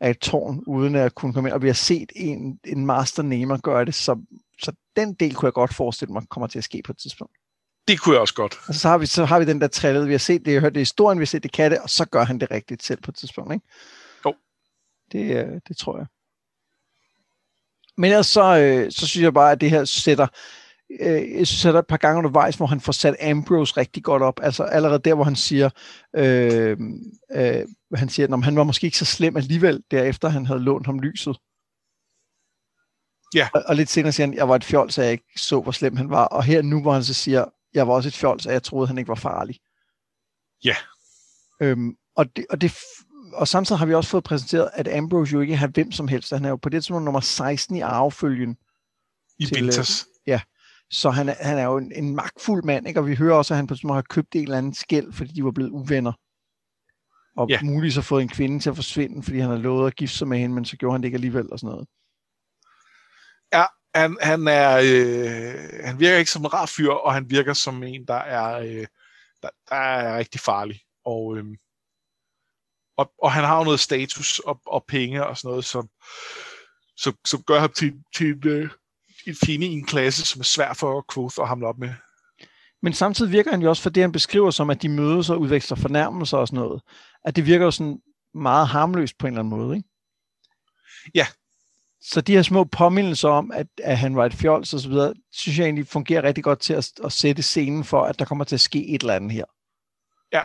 [0.01, 3.22] af et tårn, uden at kunne komme ind, og vi har set en, en master
[3.22, 4.20] namer gøre det, så,
[4.62, 7.36] så den del kunne jeg godt forestille mig kommer til at ske på et tidspunkt.
[7.88, 8.59] det kunne jeg også godt.
[8.68, 10.61] Og så har vi, så har vi den der trillet, vi har set det, jeg
[10.61, 12.40] har hørt det i historien, vi har set det kan det, og så gør han
[12.40, 13.66] det rigtigt selv på et tidspunkt, ikke?
[14.26, 14.34] Jo.
[15.12, 16.07] Det, øh, det tror jeg.
[17.97, 20.26] Men ellers så, øh, så synes jeg bare, at det her sætter,
[21.01, 24.05] øh, jeg synes, der er et par gange undervejs, hvor han får sat Ambrose rigtig
[24.05, 24.41] godt op.
[24.43, 25.70] Altså allerede der, hvor han siger,
[26.16, 26.76] øh,
[27.32, 27.64] øh,
[27.95, 31.01] han siger, at han var måske ikke så slem alligevel, derefter han havde lånt ham
[31.01, 31.37] lyset.
[33.35, 33.49] Ja.
[33.55, 35.72] Og, og lidt senere siger han, jeg var et fjold, så jeg ikke så, hvor
[35.72, 36.24] slem han var.
[36.24, 38.87] Og her nu, hvor han så siger, jeg var også et fjold, så jeg troede,
[38.87, 39.59] han ikke var farlig.
[40.64, 40.76] Ja.
[41.61, 42.72] Øhm, og, det, og, det,
[43.32, 46.32] og samtidig har vi også fået præsenteret, at Ambrose jo ikke har hvem som helst.
[46.32, 48.57] Han er jo på det tidspunkt nummer 16 i arvefølgen.
[49.39, 50.07] I Til, øh, Vinters.
[50.95, 53.01] Så han er, han er jo en, en magtfuld mand, ikke?
[53.01, 55.45] og vi hører også, at han på har købt en eller anden skæld, fordi de
[55.45, 56.12] var blevet uvenner.
[57.36, 57.59] Og Ja.
[57.62, 60.28] muligvis har fået en kvinde til at forsvinde, fordi han har lovet at gifte sig
[60.28, 61.88] med hende, men så gjorde han det ikke alligevel og sådan noget.
[63.95, 67.82] Han, han, er, øh, han virker ikke som en rar fyr, og han virker som
[67.82, 68.86] en, der er, øh,
[69.42, 70.80] der, der er rigtig farlig.
[71.05, 71.45] Og, øh,
[72.97, 75.88] og, og han har jo noget status og, og penge og sådan noget, som,
[76.97, 78.70] som, som gør ham til, til en, øh,
[79.31, 81.95] en fjende i en klasse, som er svær for Quoth at hamle op med.
[82.83, 85.41] Men samtidig virker han jo også for det, han beskriver som, at de mødes og
[85.41, 86.83] udveksler fornærmelser og sådan noget.
[87.25, 88.01] At det virker jo sådan
[88.35, 89.89] meget harmløst på en eller anden måde, ikke?
[91.14, 91.27] Ja.
[92.01, 95.14] Så de her små påmindelser om, at, at han var et fjols og så videre,
[95.33, 98.45] synes jeg egentlig fungerer rigtig godt til at, at sætte scenen for, at der kommer
[98.45, 99.45] til at ske et eller andet her.
[100.33, 100.43] Ja.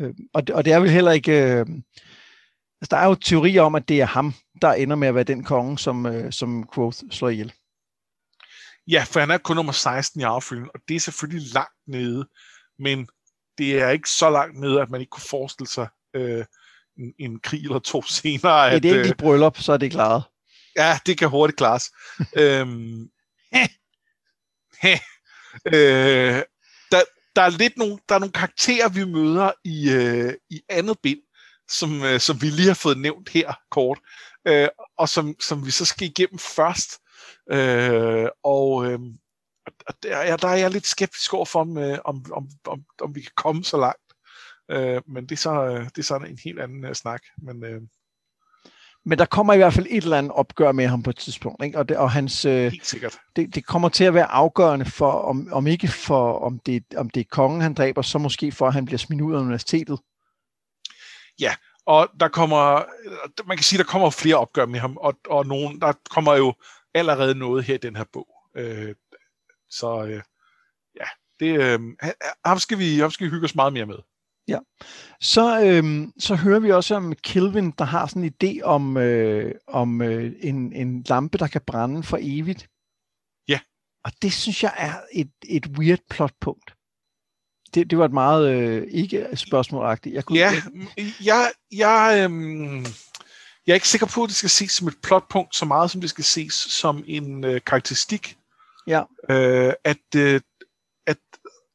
[0.00, 1.32] Øh, og, det, og det er vel heller ikke...
[1.32, 1.66] Øh,
[2.80, 5.24] Altså, der er jo teorier om, at det er ham, der ender med at være
[5.24, 7.52] den konge, som, øh, som Quoth slår ihjel.
[8.88, 12.28] Ja, for han er kun nummer 16 i affølgen, og det er selvfølgelig langt nede,
[12.78, 13.08] men
[13.58, 16.44] det er ikke så langt nede, at man ikke kunne forestille sig øh,
[16.98, 18.70] en, en krig eller to senere.
[18.70, 20.22] At, Et enkelt øh, bryllup, så er det klaret.
[20.76, 21.84] Ja, det kan hurtigt klares.
[22.42, 23.10] øhm,
[25.66, 26.42] øh,
[26.92, 27.00] der,
[27.36, 31.20] der er lidt nogle, der er nogle karakterer, vi møder i, øh, i andet bind,
[31.68, 33.98] som, øh, som vi lige har fået nævnt her kort,
[34.48, 36.90] øh, og som, som vi så skal igennem først.
[37.50, 38.98] Øh, og øh,
[40.02, 43.20] der, der er jeg lidt skeptisk over for, om, øh, om, om, om, om vi
[43.20, 44.06] kan komme så langt.
[44.70, 47.20] Øh, men det er, så, øh, det er sådan en helt anden uh, snak.
[47.42, 47.80] Men, øh,
[49.04, 51.64] men der kommer i hvert fald et eller andet opgør med ham på et tidspunkt,
[51.64, 51.78] ikke?
[51.78, 52.72] Og, det, og hans, øh.
[53.36, 57.10] Det, det kommer til at være afgørende for, om, om ikke for, om det, om
[57.10, 59.98] det er kongen, han dræber, så måske for, at han bliver smidt ud af universitetet.
[61.40, 61.54] Ja,
[61.86, 62.84] og der kommer,
[63.46, 66.54] man kan sige, der kommer flere opgør med ham, og, og nogen, der kommer jo
[66.94, 68.28] allerede noget her i den her bog.
[68.56, 68.94] Øh,
[69.70, 70.22] så øh,
[71.00, 71.06] ja,
[71.40, 71.80] det, øh,
[72.44, 73.98] ham, skal vi, ham skal vi hygge os meget mere med.
[74.48, 74.58] Ja.
[75.20, 79.54] Så, øhm, så hører vi også om Kelvin, der har sådan en idé om, øh,
[79.66, 82.68] om øh, en, en lampe, der kan brænde for evigt.
[83.48, 83.60] Ja.
[84.04, 86.75] Og det synes jeg er et, et weird plotpunkt.
[87.74, 90.14] Det, det var et meget øh, ikke spørgsmålagtigt.
[90.14, 90.62] Jeg kunne, ja,
[91.24, 92.86] jeg, jeg, øhm,
[93.66, 96.00] jeg er ikke sikker på, at det skal ses som et plotpunkt, så meget som
[96.00, 98.36] det skal ses som en øh, karakteristik.
[98.86, 99.02] Ja.
[99.30, 100.40] Øh, at, øh,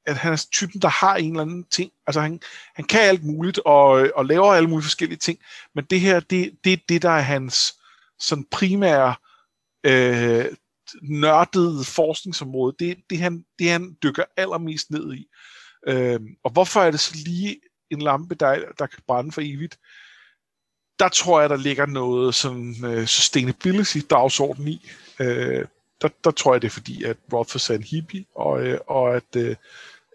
[0.05, 1.91] at han er typen, der har en eller anden ting.
[2.07, 2.39] Altså han,
[2.75, 5.39] han kan alt muligt og, og laver alle mulige forskellige ting,
[5.75, 7.73] men det her, det, det er det, der er hans
[8.19, 9.15] sådan primære
[9.83, 10.45] øh,
[11.01, 12.75] nørdede forskningsområde.
[12.79, 15.25] Det, det, han, det han dykker allermest ned i.
[15.88, 17.59] Øh, og hvorfor er det så lige
[17.89, 19.79] en lampe, der, der kan brænde for evigt?
[20.99, 24.89] Der tror jeg, der ligger noget sådan uh, sustainability-dagsorden i.
[25.19, 25.65] Uh,
[26.01, 29.15] der, der tror jeg, det er fordi, at Rothfuss er en hippie, og, øh, og
[29.15, 29.55] at øh,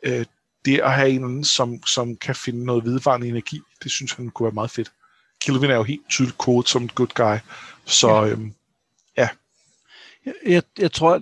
[0.02, 0.24] øh,
[0.64, 4.30] det at have en anden, som, som kan finde noget vedvarende energi, det synes han
[4.30, 4.92] kunne være meget fedt.
[5.40, 7.36] Kelvin er jo helt tydeligt kodet som en good guy,
[7.84, 8.26] så ja.
[8.28, 8.54] Øhm,
[9.16, 9.28] ja.
[10.46, 11.20] Jeg, jeg, tror,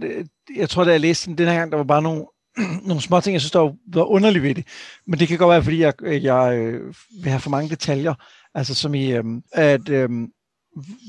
[0.56, 2.26] jeg tror, da jeg læste den, den her gang, der var bare nogle,
[2.88, 4.66] nogle små ting, jeg synes, der var, var underligt ved det.
[5.06, 8.14] Men det kan godt være, fordi jeg, jeg øh, vil have for mange detaljer.
[8.54, 10.28] Altså som i, øhm, at øhm,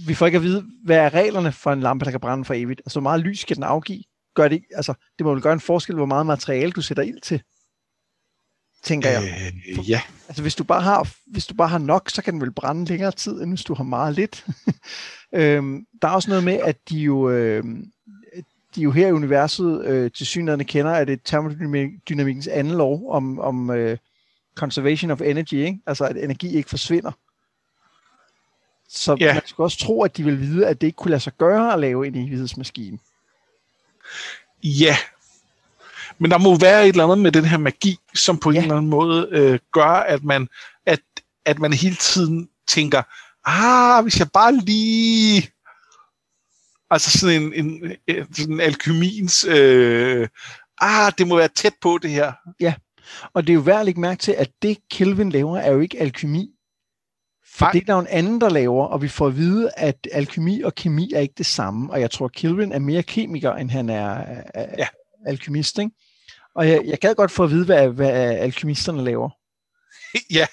[0.08, 2.54] vi får ikke at vide, hvad er reglerne for en lampe, der kan brænde for
[2.54, 2.82] evigt.
[2.86, 4.04] Altså, hvor meget lys skal den afgive?
[4.36, 7.22] Gør det, altså, det må vel gøre en forskel, hvor meget materiale du sætter ild
[7.22, 7.42] til,
[8.84, 9.52] tænker jeg.
[9.70, 10.02] Øh, ja.
[10.28, 12.86] Altså, hvis du, bare har, hvis du bare har nok, så kan den vel brænde
[12.86, 14.46] længere tid, end hvis du har meget lidt.
[15.36, 17.64] øhm, der er også noget med, at de jo, øh,
[18.76, 23.12] de jo her i universet øh, til synligheden kender, at det er termodynamikkens anden lov
[23.12, 23.98] om, om øh,
[24.56, 25.80] conservation of energy, ikke?
[25.88, 27.12] altså at energi ikke forsvinder.
[28.90, 29.34] Så ja.
[29.34, 31.74] man skulle også tro, at de vil vide, at det ikke kunne lade sig gøre
[31.74, 33.00] at lave en evighedsmaskine.
[34.64, 34.98] Ja,
[36.20, 38.58] men der må være et eller andet med den her magi, som på ja.
[38.58, 40.48] en eller anden måde øh, gør, at man,
[40.86, 41.00] at,
[41.46, 43.02] at man hele tiden tænker,
[43.46, 45.50] ah, hvis jeg bare lige...
[46.90, 49.44] Altså sådan en, en, en sådan alkymiens...
[49.44, 50.28] Øh,
[50.82, 52.34] ah, det må være tæt på det her.
[52.60, 52.74] Ja,
[53.34, 55.80] og det er jo værd at lægge mærke til, at det Kelvin laver, er jo
[55.80, 56.52] ikke alkymi.
[57.58, 60.08] For det er der jo en anden, der laver, og vi får at vide, at
[60.12, 61.92] alkemi og kemi er ikke det samme.
[61.92, 64.42] Og jeg tror, Kelvin er mere kemiker, end han er
[64.78, 64.88] ja.
[65.26, 65.80] alkemist.
[65.80, 65.92] Ikke?
[66.56, 69.30] Og jeg, jeg kan godt få at vide, hvad, hvad alkemisterne laver.
[70.32, 70.48] Ja.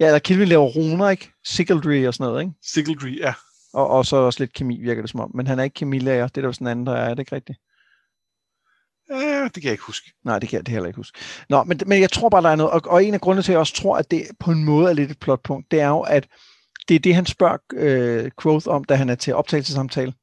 [0.00, 1.30] Ja, eller Kelvin laver runer, ikke?
[1.44, 2.52] Sigildry og sådan noget, ikke?
[2.62, 3.34] Sigildry, ja.
[3.72, 5.30] Og, og så også lidt kemi, virker det som om.
[5.34, 6.28] Men han er ikke kemilærer.
[6.28, 7.04] Det er der sådan en anden, der er.
[7.04, 7.58] Er det ikke rigtigt?
[9.10, 10.12] Ja, det kan jeg ikke huske.
[10.24, 11.18] Nej, det kan jeg det heller ikke huske.
[11.48, 13.52] Nå, men, men jeg tror bare, der er noget, og, og en af grundene til,
[13.52, 15.88] at jeg også tror, at det på en måde er lidt et plotpunkt, det er
[15.88, 16.28] jo, at
[16.88, 20.14] det er det, han spørger øh, Quoth om, da han er til optagelsessamtale.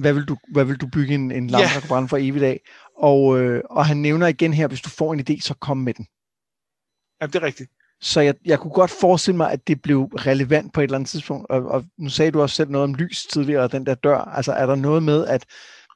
[0.00, 1.74] Hvad vil du, hvad vil du bygge en, en lampe, yeah.
[1.74, 2.60] der kan brænde for evigt af?
[2.96, 5.94] Og, øh, og han nævner igen her, hvis du får en idé, så kom med
[5.94, 6.06] den.
[7.20, 7.70] Ja, det er rigtigt.
[8.00, 11.10] Så jeg, jeg kunne godt forestille mig, at det blev relevant på et eller andet
[11.10, 11.50] tidspunkt.
[11.50, 14.18] Og, og nu sagde du også selv noget om lys tidligere, den der dør.
[14.18, 15.46] Altså er der noget med, at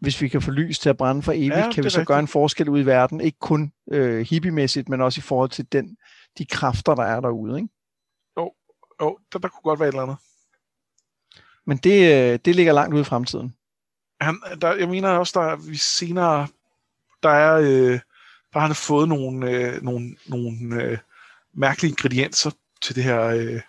[0.00, 2.08] hvis vi kan få lys til at brænde for evigt, ja, kan vi så rigtigt.
[2.08, 5.72] gøre en forskel ud i verden, ikke kun øh, hippiemæssigt, men også i forhold til
[5.72, 5.96] den,
[6.38, 7.68] de kræfter, der er derude, ikke?
[8.38, 8.52] Jo,
[9.02, 10.16] jo der, der kunne godt være et eller andet.
[11.66, 13.54] Men det, øh, det ligger langt ude i fremtiden.
[14.20, 16.46] Han, der, jeg mener også, der vi senere,
[17.22, 18.00] der er, øh,
[18.52, 20.98] der har han fået nogle, øh, nogle, nogle øh,
[21.54, 22.50] mærkelige ingredienser
[22.82, 23.60] til det her øh,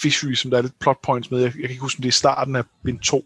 [0.00, 1.38] fishery, som der er lidt plot points med.
[1.38, 3.24] Jeg, jeg kan ikke huske, om det er starten af bind 2,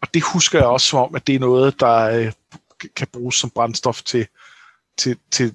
[0.00, 2.32] og det husker jeg også som om, at det er noget, der øh,
[2.96, 4.26] kan bruges som brændstof til,
[4.98, 5.54] til, til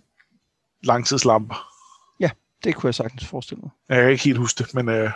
[0.84, 1.68] langtidslamper.
[2.20, 2.30] Ja,
[2.64, 3.72] det kunne jeg sagtens forestille mig.
[3.90, 5.12] Jeg kan ikke helt huske det, men øh,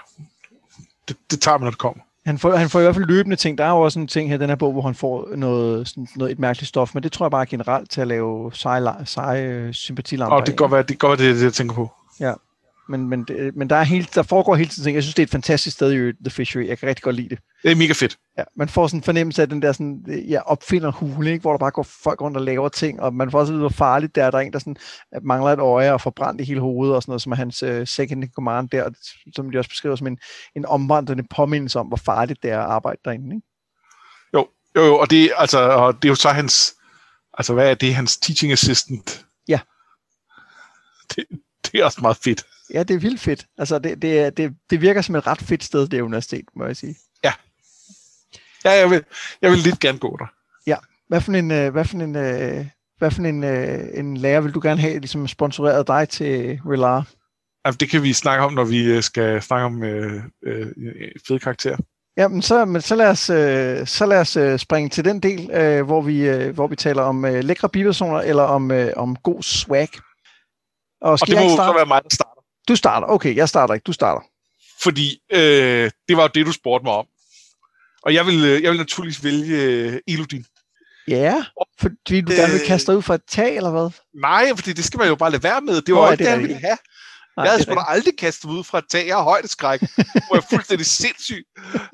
[1.07, 2.03] det, det tager man, når det kommer.
[2.25, 3.57] Han får, han får i hvert fald løbende ting.
[3.57, 5.87] Der er jo også en ting her i den her bog, hvor han får noget,
[5.87, 8.53] sådan noget et mærkeligt stof, men det tror jeg bare er generelt til at lave
[8.53, 10.35] seje, seje øh, sympatilamper.
[10.35, 11.91] Og det kan godt være, det, godt være, det, det, jeg tænker på.
[12.19, 12.33] Ja,
[12.89, 14.95] men, men, det, men der, er helt, der foregår hele tiden ting.
[14.95, 16.67] Jeg synes, det er et fantastisk sted i The Fishery.
[16.67, 17.39] Jeg kan rigtig godt lide det.
[17.63, 18.17] Det er mega fedt.
[18.37, 21.41] Ja, man får sådan en fornemmelse af den der sådan, ja, opfinder hule, ikke?
[21.41, 23.69] hvor der bare går folk rundt og laver ting, og man får også vide, hvor
[23.69, 24.31] farligt det er.
[24.31, 24.75] Der er en, der sådan,
[25.11, 27.35] at mangler et øje og får brændt i hele hovedet, og sådan noget, som er
[27.35, 28.89] hans uh, second in command der,
[29.35, 30.17] som de også beskriver som en,
[30.55, 33.35] en omvandrende påmindelse om, hvor farligt det er at arbejde derinde.
[33.35, 33.47] Ikke?
[34.33, 36.75] Jo, jo, jo, og det, altså, og det er jo så hans,
[37.33, 39.25] altså hvad er det, hans teaching assistant?
[39.47, 39.59] Ja.
[41.15, 41.25] Det,
[41.65, 42.45] det er også meget fedt.
[42.73, 43.45] Ja, det er vildt fedt.
[43.57, 46.77] Altså, det, det, det, det virker som et ret fedt sted, det universitet, må jeg
[46.77, 46.95] sige.
[47.23, 47.33] Ja.
[48.65, 49.03] Ja, jeg vil,
[49.41, 50.25] jeg vil lidt gerne gå der.
[50.67, 50.75] Ja.
[51.07, 52.65] Hvad for en, øh, hvad for en, øh,
[52.97, 57.07] hvad for en, øh, en lærer vil du gerne have, ligesom sponsoreret dig til Relar?
[57.65, 60.67] Altså, det kan vi snakke om, når vi skal snakke om øh, øh,
[61.27, 61.77] fede karakterer.
[62.17, 65.19] Ja, men så, men så lad os, øh, så lad os øh, springe til den
[65.19, 68.93] del, øh, hvor, vi, øh, hvor vi taler om øh, lækre bipersoner, eller om, øh,
[68.95, 69.89] om god swag.
[71.01, 72.28] Og, og det må så være mig, der.
[72.69, 73.07] Du starter.
[73.07, 73.83] Okay, jeg starter ikke.
[73.83, 74.21] Du starter.
[74.83, 77.05] Fordi øh, det var jo det, du spurgte mig om.
[78.01, 80.45] Og jeg vil, øh, jeg vil naturligvis vælge øh, Elodin.
[81.07, 81.45] Ja,
[81.79, 83.89] fordi du øh, gerne vil kaste dig ud fra et tag, eller hvad?
[84.21, 85.81] Nej, fordi det skal man jo bare lade være med.
[85.81, 86.77] Det var jo ikke det, jeg ville have.
[87.37, 89.07] Nej, jeg havde sgu da aldrig kastet ud fra et tag.
[89.07, 89.79] Jeg har højdeskræk.
[89.79, 91.45] hvor jeg er fuldstændig sindssyg.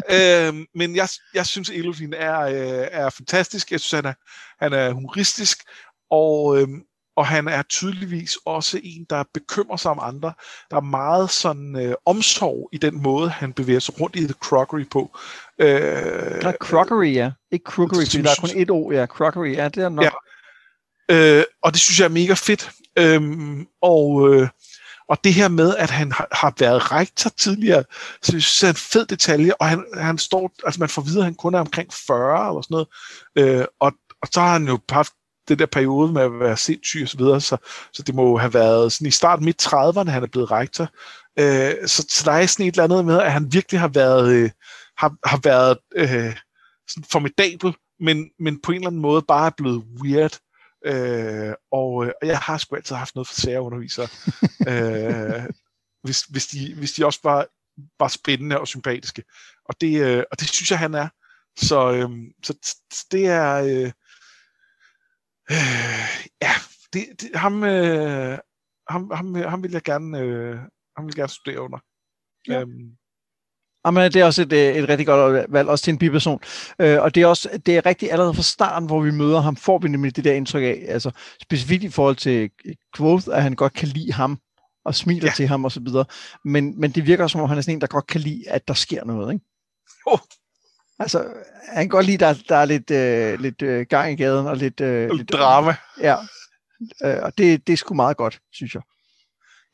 [0.09, 3.71] øhm, men jeg, jeg synes, Elodin er, øh, er fantastisk.
[3.71, 4.13] Jeg synes, han er,
[4.63, 5.57] han er humoristisk.
[6.11, 6.81] Og, øhm,
[7.15, 10.33] og han er tydeligvis også en, der bekymrer sig om andre.
[10.71, 14.33] Der er meget sådan øh, omsorg i den måde, han bevæger sig rundt i The
[14.33, 15.17] Crockery på.
[15.59, 17.31] Øh, der er Crockery, ja.
[17.51, 19.05] Ikke Crockery, fordi der er kun et ord, ja.
[19.05, 20.05] Crockery, ja, det er nok.
[20.05, 20.11] Ja.
[21.11, 22.71] Øh, og det synes jeg er mega fedt.
[22.97, 24.47] Øhm, og, øh,
[25.09, 27.83] og det her med, at han har, har været rektor tidligere,
[28.21, 31.01] så jeg synes, det er en fed detalje, og han, han står, altså man får
[31.01, 32.87] videre, at han kun er omkring 40 eller sådan noget,
[33.59, 35.13] øh, og, og så har han jo haft
[35.47, 37.57] den der periode med at være sindssyg og så videre, så,
[37.93, 40.89] så det må have været sådan i starten midt 30'erne, han er blevet rektor.
[41.39, 44.33] Øh, så, så der er sådan et eller andet med, at han virkelig har været,
[44.33, 44.49] øh,
[44.97, 46.35] har, har været øh,
[46.87, 50.39] sådan formidabel, men, men på en eller anden måde bare er blevet weird.
[50.85, 54.07] Øh, og, øh, og jeg har sgu altid haft noget for særundervisere.
[54.69, 55.43] øh,
[56.03, 57.47] hvis, hvis, de, hvis de også var,
[57.99, 59.23] var spændende og sympatiske.
[59.65, 61.07] Og det, øh, og det synes jeg, han er.
[61.57, 62.09] Så, øh,
[62.43, 62.75] så
[63.11, 63.53] det er...
[63.55, 63.91] Øh,
[65.51, 66.51] Øh, ja,
[66.93, 68.37] det, det, ham, øh,
[68.89, 70.57] ham, ham, ham vil jeg gerne, øh,
[70.97, 71.79] ham vil gerne studere under.
[72.47, 72.61] Ja.
[72.61, 72.97] Øhm.
[73.85, 76.39] Jamen, det er også et, øh, et rigtig godt valg, også til en biperson.
[76.79, 79.55] Øh, og det er også det er rigtig allerede fra starten, hvor vi møder ham,
[79.55, 82.51] får vi nemlig det der indtryk af, altså specifikt i forhold til
[82.97, 84.39] Quoth, at han godt kan lide ham,
[84.85, 85.33] og smiler ja.
[85.35, 86.05] til ham og så videre.
[86.45, 88.67] Men, men det virker som om, han er sådan en, der godt kan lide, at
[88.67, 89.45] der sker noget, ikke?
[90.05, 90.19] Oh,
[90.99, 91.27] Altså,
[91.67, 94.47] han kan godt lide, at der, der er lidt, øh, lidt øh, gang i gaden
[94.47, 94.81] og lidt...
[94.81, 95.75] Øh, lidt drama.
[96.01, 96.15] Ja,
[97.03, 98.81] øh, og det, det er sgu meget godt, synes jeg.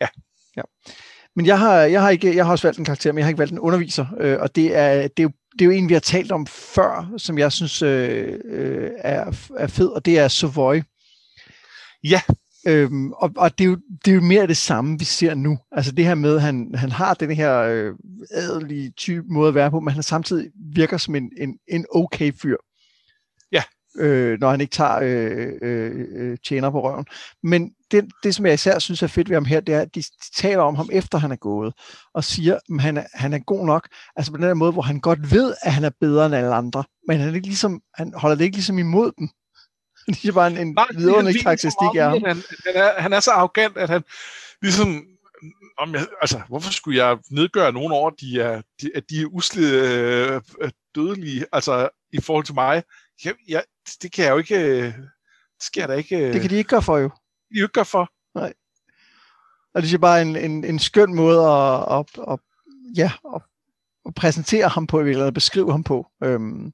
[0.02, 0.08] Ja.
[0.58, 0.62] ja.
[1.36, 3.30] Men jeg har, jeg, har ikke, jeg har også valgt en karakter, men jeg har
[3.30, 5.90] ikke valgt en underviser, øh, og det er, det, er jo, det er jo en,
[5.90, 10.20] vi har talt om før, som jeg synes øh, øh, er, er fed, og det
[10.20, 10.82] er Savoy.
[12.04, 12.22] Ja,
[12.68, 15.60] Øhm, og og det, er jo, det er jo mere det samme, vi ser nu.
[15.72, 17.94] Altså det her med, at han, han har den her øh,
[18.32, 22.32] adelige type måde at være på, men han samtidig virker som en, en, en okay
[22.42, 22.58] fyr.
[23.52, 23.64] Ja.
[23.98, 27.06] Øh, når han ikke tager øh, øh, øh, tjener på røven.
[27.44, 29.96] Men det, det, som jeg især synes er fedt ved ham her, det er, at
[29.96, 30.04] de
[30.36, 31.74] taler om ham efter han er gået,
[32.14, 33.88] og siger, at han er, han er god nok.
[34.16, 36.54] Altså på den der måde, hvor han godt ved, at han er bedre end alle
[36.54, 39.30] andre, men han, er ikke ligesom, han holder det ikke ligesom imod dem.
[40.22, 42.24] det er bare en, en vidunderlig karakteristik af ham.
[42.24, 44.04] Han, han, er, han er så arrogant, at han
[44.62, 45.06] ligesom
[45.78, 49.26] om jeg, altså, hvorfor skulle jeg nedgøre nogen over, de er, de, at de er
[49.26, 50.42] usle øh,
[50.96, 52.84] dødelige, altså i forhold til mig?
[53.26, 53.64] Jeg, jeg,
[54.02, 54.96] det kan jeg jo ikke, det
[55.60, 56.34] skal jeg da ikke...
[56.34, 57.10] Det kan de ikke gøre for jo.
[57.54, 58.12] De ikke gøre for.
[58.36, 58.54] Nej.
[59.74, 62.40] Og det er bare en, en, en skøn måde at, at, at,
[62.98, 63.42] ja, at,
[64.06, 66.08] at præsentere ham på, eller beskrive ham på.
[66.24, 66.74] Øhm,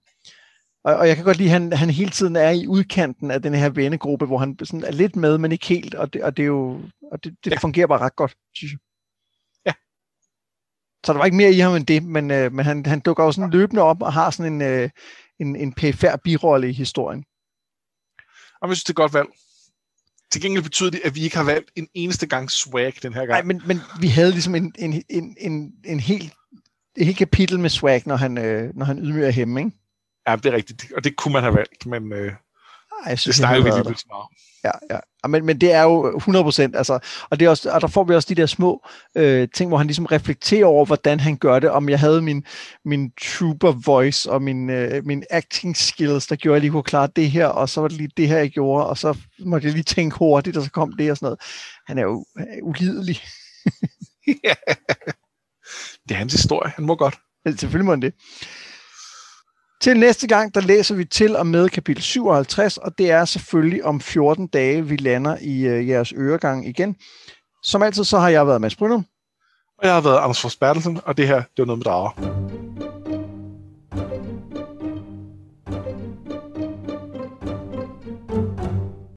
[0.84, 3.42] og, og jeg kan godt lide, at han, han hele tiden er i udkanten af
[3.42, 6.38] den her vennegruppe, hvor han sådan er lidt med, men ikke helt, og det, og
[6.38, 7.58] det, er jo, og det, det ja.
[7.58, 8.80] fungerer bare ret godt, synes jeg.
[9.66, 9.74] Ja.
[11.06, 13.24] Så der var ikke mere i ham end det, men, øh, men han, han dukker
[13.24, 14.90] jo sådan løbende op og har sådan en, øh,
[15.40, 17.26] en, en pæfær birolle i historien.
[18.62, 19.28] Og jeg synes, det er godt valg.
[20.32, 23.26] Til gengæld betyder det, at vi ikke har valgt en eneste gang swag den her
[23.26, 23.30] gang.
[23.30, 26.34] Nej, men, men vi havde ligesom en, en, en, en, en helt,
[26.98, 29.72] et helt kapitel med swag, når han, øh, når han ydmyger hemme, ikke?
[30.28, 30.86] Ja, det er rigtigt.
[30.96, 32.32] Og det kunne man have valgt, men øh,
[33.06, 34.28] Ej, jeg synes, det snakker vi lige lidt meget
[34.68, 35.28] ja, ja.
[35.28, 37.00] Men, men det er jo 100 procent, altså,
[37.30, 39.78] og, det er også, og der får vi også de der små øh, ting, hvor
[39.78, 42.46] han ligesom reflekterer over, hvordan han gør det, om jeg havde min,
[42.86, 46.84] min trooper voice og min, øh, min acting skills, der gjorde, at jeg lige kunne
[46.84, 49.66] klare det her, og så var det lige det her, jeg gjorde, og så måtte
[49.66, 51.40] jeg lige tænke hurtigt, og så kom det og sådan noget.
[51.88, 52.26] Han er jo
[52.64, 53.22] ulidelig.
[54.44, 54.54] ja.
[56.10, 57.16] Det er hans historie, han må godt.
[57.46, 58.14] Ja, selvfølgelig må han det.
[59.82, 63.86] Til næste gang, der læser vi til og med kapitel 57, og det er selvfølgelig
[63.86, 66.96] om 14 dage, vi lander i øh, jeres øregang igen.
[67.64, 69.06] Som altid, så har jeg været Mads Brynum.
[69.80, 72.37] Og jeg har været Anders Fors Bertelsen, og det her, det var noget med drager.